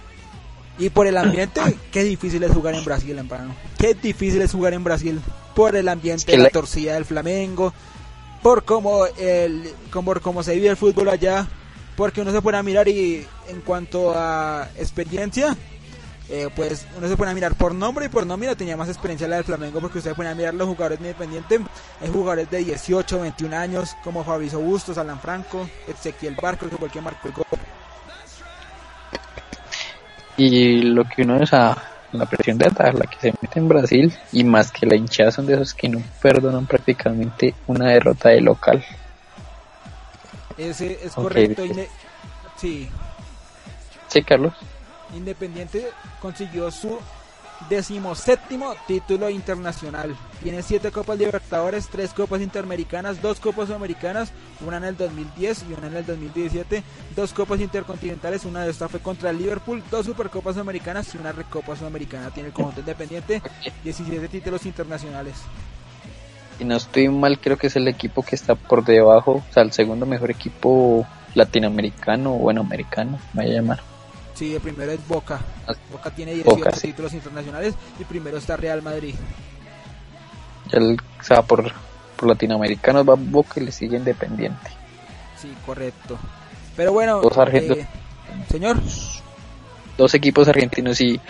[0.79, 3.55] y por el ambiente, qué difícil es jugar en Brasil, hermano.
[3.79, 5.21] Qué difícil es jugar en Brasil.
[5.55, 7.73] Por el ambiente, que la la- torcida del Flamengo,
[8.43, 11.49] por cómo, el, como, por cómo se vive el fútbol allá.
[11.97, 15.57] Porque uno se pone a mirar y en cuanto a experiencia,
[16.29, 19.29] eh, pues uno se pone a mirar por nombre y por nómina tenía más experiencia
[19.29, 21.61] la del Flamengo porque usted pone a mirar los jugadores de Independiente,
[22.01, 26.89] hay jugadores de 18, 21 años como Fabrizio Bustos, Alan Franco, Ezequiel Barco que fue
[26.89, 27.45] el que marcó el gol.
[30.37, 31.81] Y lo que uno es a
[32.13, 35.31] la presión de atar, la que se mete en Brasil, y más que la hinchada
[35.31, 38.85] son de esos que no perdonan prácticamente una derrota de local.
[40.57, 41.63] Ese es Ok, correcto.
[42.57, 42.89] sí,
[44.09, 44.55] Sí, Carlos.
[45.15, 46.99] Independiente consiguió su
[47.69, 50.17] decimoséptimo título internacional.
[50.43, 54.31] Tiene siete Copas Libertadores, tres Copas Interamericanas, dos Copas Americanas,
[54.65, 56.83] una en el 2010 y una en el 2017,
[57.15, 61.33] dos Copas Intercontinentales, una de estas fue contra el Liverpool, dos Supercopas Americanas y una
[61.33, 62.31] Recopa Sudamericana.
[62.31, 63.43] Tiene el conjunto independiente
[63.85, 65.37] 17 títulos internacionales.
[66.59, 69.63] Si no estoy mal, creo que es el equipo que está por debajo, o sea,
[69.63, 73.81] el segundo mejor equipo latinoamericano o bueno, americano, me voy a llamar.
[74.35, 75.41] Sí, el primero es Boca.
[75.67, 76.89] Ah, Boca tiene 18 Boca, sí.
[76.89, 79.15] títulos internacionales y primero está Real Madrid.
[80.73, 81.73] Ya el- o sea, por,
[82.17, 84.71] por latinoamericanos va Boca y le sigue Independiente.
[85.41, 86.19] Sí, correcto.
[86.75, 87.87] Pero bueno, Dos eh,
[88.51, 88.79] señor,
[89.97, 91.21] Dos equipos argentinos y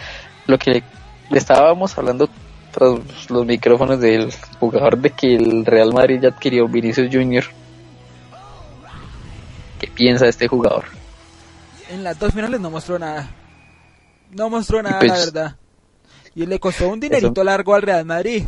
[0.47, 0.83] lo que
[1.31, 2.29] le estábamos hablando
[2.77, 4.31] tras los micrófonos del
[4.61, 7.45] jugador de que el Real Madrid ya adquirió Vinicius Junior.
[9.81, 10.85] ¿Qué piensa este jugador?
[11.89, 13.31] en las dos finales no mostró nada.
[14.33, 15.57] No mostró nada, pues- la verdad.
[16.35, 18.45] Y le costó un dinerito largo al Real Madrid.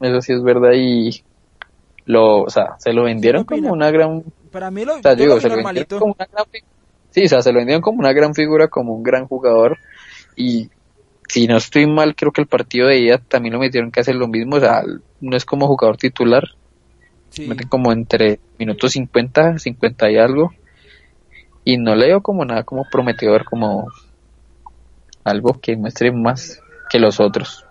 [0.00, 1.22] Eso sí es verdad y
[2.06, 5.20] lo, o sea, se lo vendieron como una gran Para mí lo, O sea, yo
[5.22, 5.94] digo, lo vi se lo normalito.
[5.96, 6.62] vendieron como una gran
[7.12, 9.78] Sí, o sea, se lo vendieron como una gran figura, como un gran jugador.
[10.36, 10.68] Y
[11.32, 14.14] si no estoy mal, creo que el partido de ida también lo metieron que hacer
[14.14, 14.56] lo mismo.
[14.56, 14.82] O sea,
[15.22, 16.44] no es como jugador titular.
[17.30, 17.46] Sí.
[17.46, 20.50] Meten como entre minutos 50, 50 y algo.
[21.64, 23.86] Y no le veo como nada como prometedor, como
[25.24, 26.60] algo que muestre más
[26.90, 27.64] que los otros.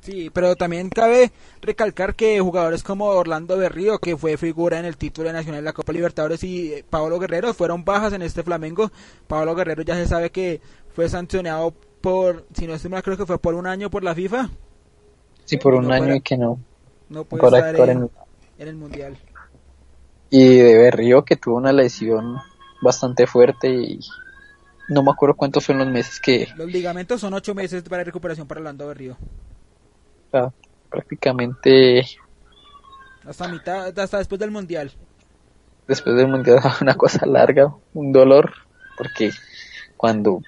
[0.00, 1.30] Sí, pero también cabe
[1.62, 5.72] recalcar que jugadores como Orlando Berrío, que fue figura en el título nacional de la
[5.72, 8.90] Copa Libertadores, y eh, Pablo Guerrero fueron bajas en este Flamengo.
[9.28, 10.60] Pablo Guerrero ya se sabe que
[10.92, 14.14] fue sancionado por, si no estoy mal, creo que fue por un año por la
[14.14, 14.48] FIFA.
[15.44, 16.58] Sí, por un no año y que no.
[17.08, 18.10] No puede Para estar en,
[18.58, 19.16] el Mundial.
[20.30, 22.36] Y de Berrío que tuvo una lesión
[22.82, 24.00] bastante fuerte y
[24.88, 28.46] no me acuerdo cuántos son los meses que Los ligamentos son ocho meses para recuperación
[28.46, 29.16] para Orlando Berrío.
[30.30, 30.52] sea,
[30.90, 32.06] prácticamente
[33.24, 34.92] Hasta mitad, hasta después del Mundial.
[35.86, 38.52] después del mundial una cosa larga, un dolor,
[38.98, 39.30] porque
[39.96, 40.42] cuando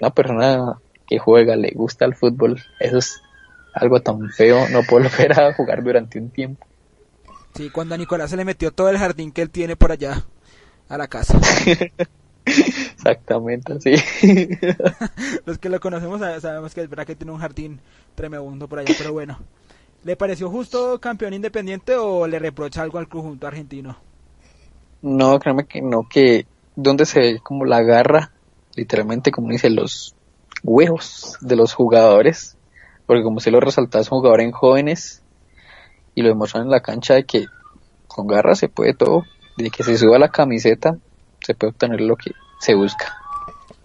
[0.00, 3.20] una persona que juega le gusta el fútbol, eso es
[3.74, 6.66] algo tan feo, no volver a jugar durante un tiempo.
[7.54, 10.24] Sí, cuando a Nicolás se le metió todo el jardín que él tiene por allá
[10.88, 11.38] a la casa.
[12.44, 13.94] Exactamente, así.
[15.46, 17.80] Los que lo conocemos sabe- sabemos que es verdad que tiene un jardín
[18.14, 19.38] tremendo por allá, pero bueno.
[20.04, 23.96] ¿Le pareció justo campeón independiente o le reprocha algo al conjunto argentino?
[25.02, 28.32] No, créeme que no, que donde se ve como la garra,
[28.74, 30.15] literalmente como dice, los
[30.62, 32.56] huevos de los jugadores,
[33.06, 35.22] porque como se lo resaltaba, es un jugador en jóvenes
[36.14, 37.46] y lo demuestran en la cancha de que
[38.06, 39.24] con garra se puede todo,
[39.56, 40.96] de que se suba la camiseta,
[41.40, 43.16] se puede obtener lo que se busca.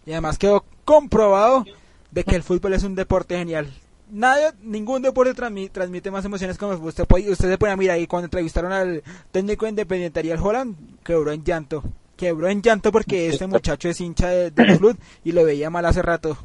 [0.06, 1.66] Y además quedó comprobado
[2.10, 3.72] de que el fútbol es un deporte genial.
[4.10, 7.06] Nadie, ningún deporte transmi- transmite más emociones como usted.
[7.06, 11.32] puede- Usted se puede mirar ahí cuando entrevistaron al técnico de Independiente Ariel Holland, quebró
[11.32, 11.84] en llanto.
[12.22, 15.84] Quebró en llanto porque este muchacho es hincha de- del club y lo veía mal
[15.88, 16.38] hace rato.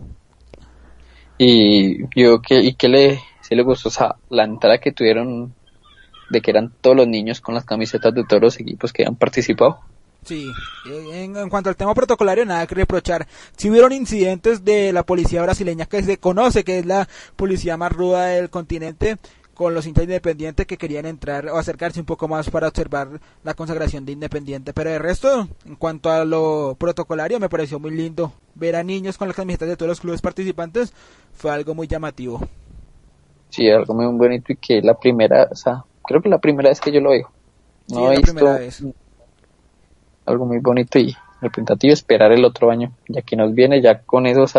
[1.37, 5.53] Y yo que, y que le, sí le gustó, o sea, la entrada que tuvieron
[6.31, 9.17] de que eran todos los niños con las camisetas de todos los equipos que han
[9.17, 9.81] participado.
[10.25, 10.51] Sí,
[11.13, 13.29] en, en cuanto al tema protocolario, nada que reprochar.
[13.59, 17.93] Si hubieron incidentes de la policía brasileña que se conoce que es la policía más
[17.93, 19.19] ruda del continente,
[19.57, 23.09] con los hinchas independientes que querían entrar o acercarse un poco más para observar
[23.43, 24.73] la consagración de Independiente.
[24.75, 28.33] Pero de resto, en cuanto a lo protocolario, me pareció muy lindo.
[28.55, 30.93] Ver a niños con las camisetas de todos los clubes participantes
[31.35, 32.47] fue algo muy llamativo.
[33.49, 36.81] Sí, algo muy bonito y que la primera, o sea, creo que la primera vez
[36.81, 37.31] que yo lo veo.
[37.87, 38.85] Sí, No es he la primera vez.
[40.27, 44.27] algo muy bonito y representativo, esperar el otro año, ya que nos viene ya con
[44.27, 44.53] esos,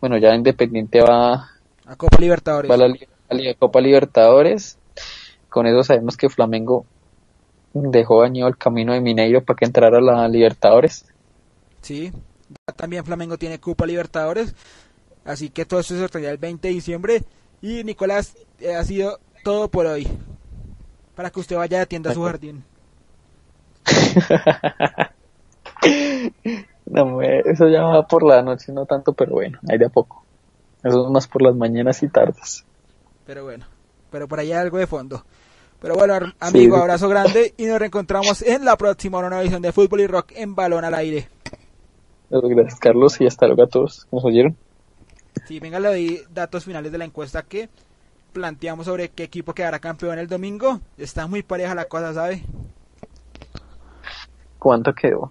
[0.00, 1.48] bueno, ya Independiente va,
[1.86, 2.70] A Copa Libertadores.
[2.70, 2.94] va a la,
[3.30, 4.78] A la Copa Libertadores,
[5.48, 6.84] con eso sabemos que Flamengo
[7.72, 11.06] dejó dañado el camino de Mineiro para que entrara a la Libertadores.
[11.80, 12.12] Sí,
[12.66, 14.54] ya también Flamengo tiene Copa Libertadores,
[15.24, 17.22] así que todo esto se sorteará el 20 de diciembre.
[17.62, 20.08] Y Nicolás, eh, ha sido todo por hoy.
[21.14, 22.64] Para que usted vaya y atienda su jardín.
[26.90, 30.24] No, eso ya va por la noche, no tanto, pero bueno, ahí de a poco.
[30.82, 32.66] Eso es más por las mañanas y tardes.
[33.30, 33.64] Pero bueno,
[34.10, 35.24] pero por ahí hay algo de fondo.
[35.80, 36.82] Pero bueno, amigo, Sí.
[36.82, 40.56] abrazo grande y nos reencontramos en la próxima una edición de Fútbol y Rock en
[40.56, 41.28] Balón al Aire.
[42.28, 44.08] Gracias, Carlos, y hasta luego a todos.
[44.10, 44.56] ¿Nos oyeron?
[45.46, 47.68] Sí, venga, le doy datos finales de la encuesta que
[48.32, 50.80] planteamos sobre qué equipo quedará campeón el domingo.
[50.98, 52.42] Está muy pareja la cosa, ¿sabe?
[54.58, 55.30] ¿Cuánto quedó?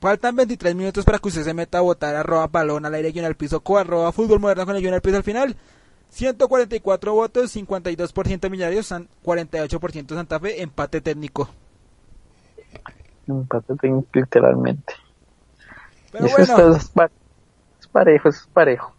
[0.00, 3.24] Faltan 23 minutos para que usted se meta a votar arroba balón al aire guion
[3.24, 5.56] al piso co arroba fútbol moderno con el guion al piso al final.
[6.16, 11.46] 144 votos, 52% Millonarios, san- 48% Santa Fe, empate técnico.
[13.28, 14.94] Empate técnico, literalmente.
[16.12, 17.10] Pero eso bueno, está- es,
[17.80, 18.94] es parejo, es parejo.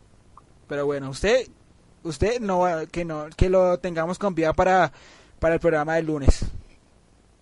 [0.67, 1.47] pero bueno, usted,
[2.03, 4.91] usted no que no, que lo tengamos con vida para,
[5.39, 6.45] para el programa del lunes.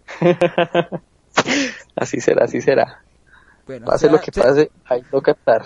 [1.98, 3.02] Así será, así será.
[3.68, 5.66] Bueno, Pase sea- lo que sea- pase, ahí toca estar.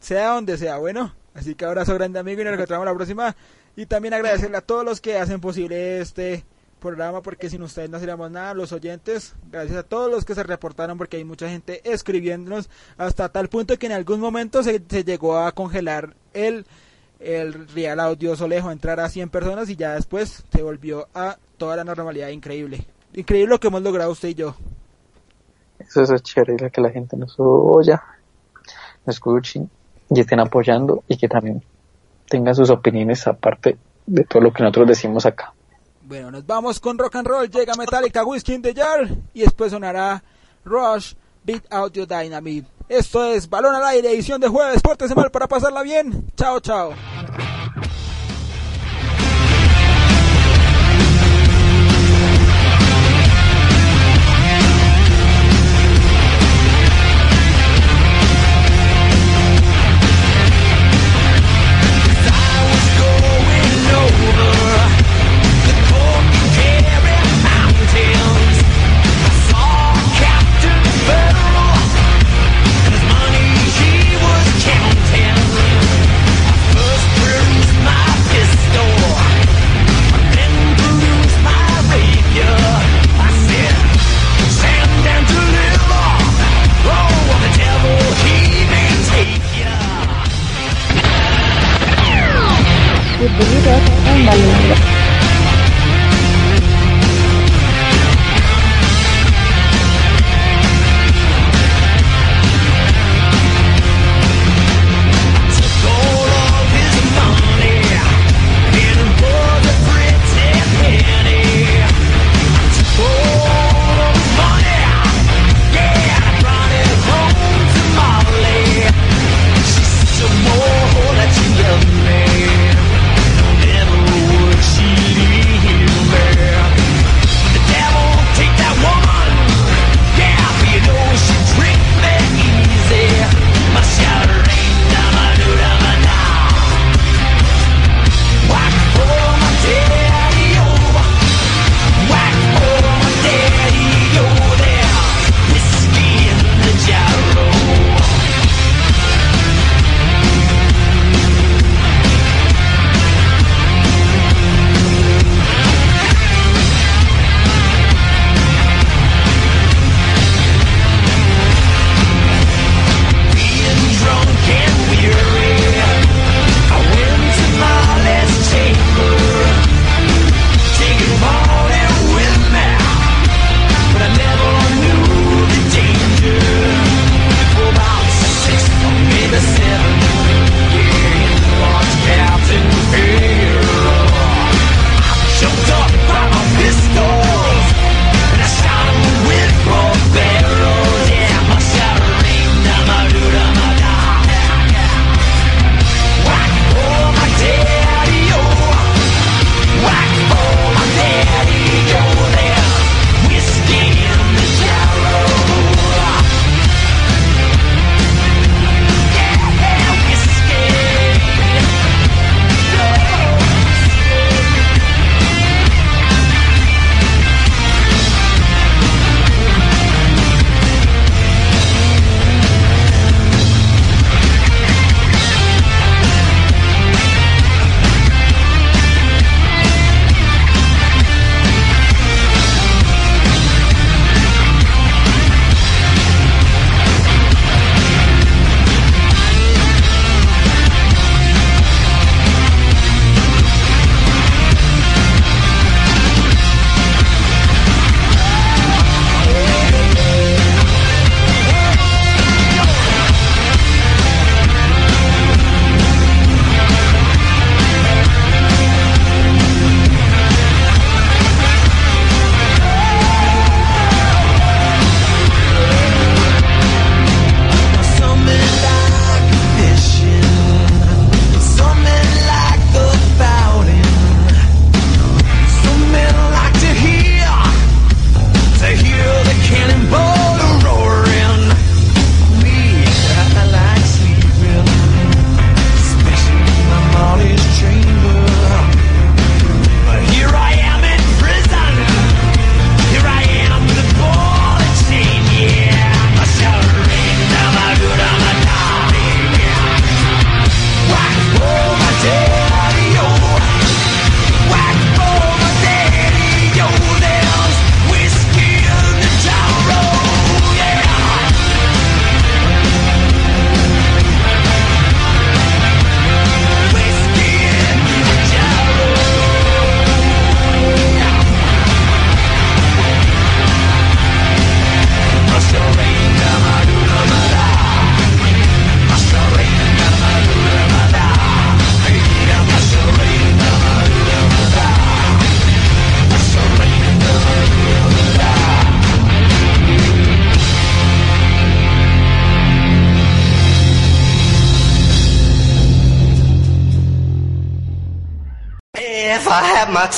[0.00, 1.12] sea donde sea, bueno.
[1.34, 3.36] Así que abrazo grande amigo y nos encontramos la próxima.
[3.76, 6.44] Y también agradecerle a todos los que hacen posible este
[6.84, 10.42] programa porque sin ustedes no seríamos nada, los oyentes, gracias a todos los que se
[10.42, 15.02] reportaron porque hay mucha gente escribiéndonos hasta tal punto que en algún momento se, se
[15.02, 16.66] llegó a congelar el,
[17.20, 21.74] el Real Audio Solejo, entrar a 100 personas y ya después se volvió a toda
[21.76, 22.86] la normalidad, increíble.
[23.14, 24.54] Increíble lo que hemos logrado usted y yo.
[25.78, 28.02] Eso, es chévere, que la gente nos oya,
[29.06, 29.70] nos escuchen
[30.10, 31.62] y estén apoyando y que también
[32.28, 33.76] tengan sus opiniones aparte
[34.06, 35.52] de todo lo que nosotros decimos acá.
[36.02, 37.48] Bueno, nos vamos con rock and roll.
[37.48, 39.08] Llega Metallica, Whiskey in the Jar.
[39.32, 40.22] Y después sonará
[40.64, 42.68] Rush, Beat Audio Dynamite.
[42.88, 44.82] Esto es Balón al Aire, edición de jueves.
[44.82, 46.26] Pórtese mal para pasarla bien.
[46.36, 46.92] Chao, chao.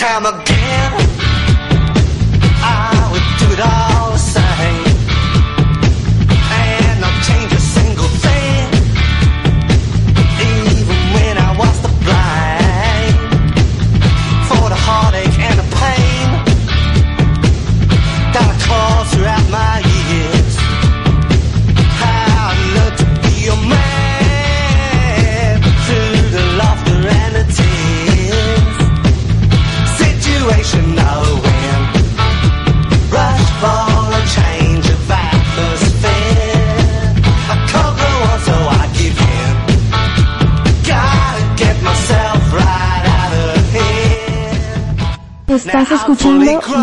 [0.07, 0.45] ama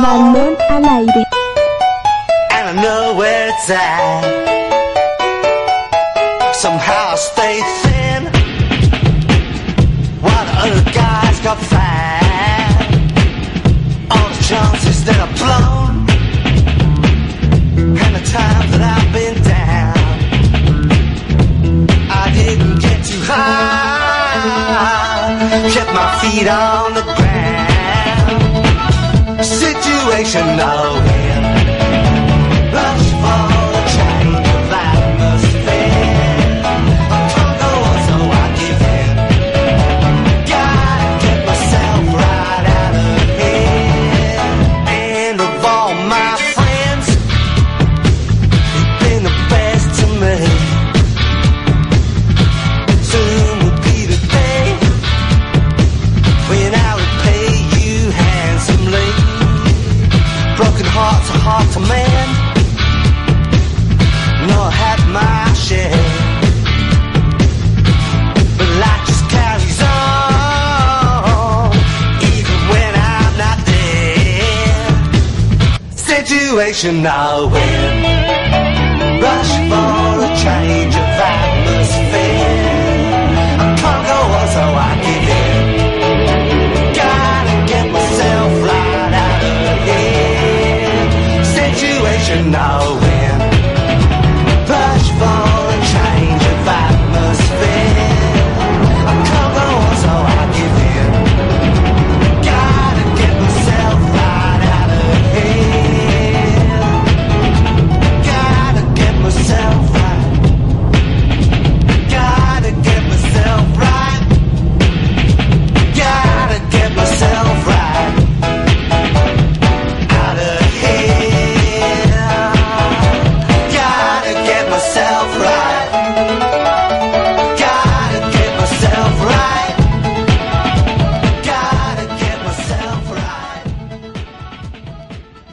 [0.03, 0.52] escuchando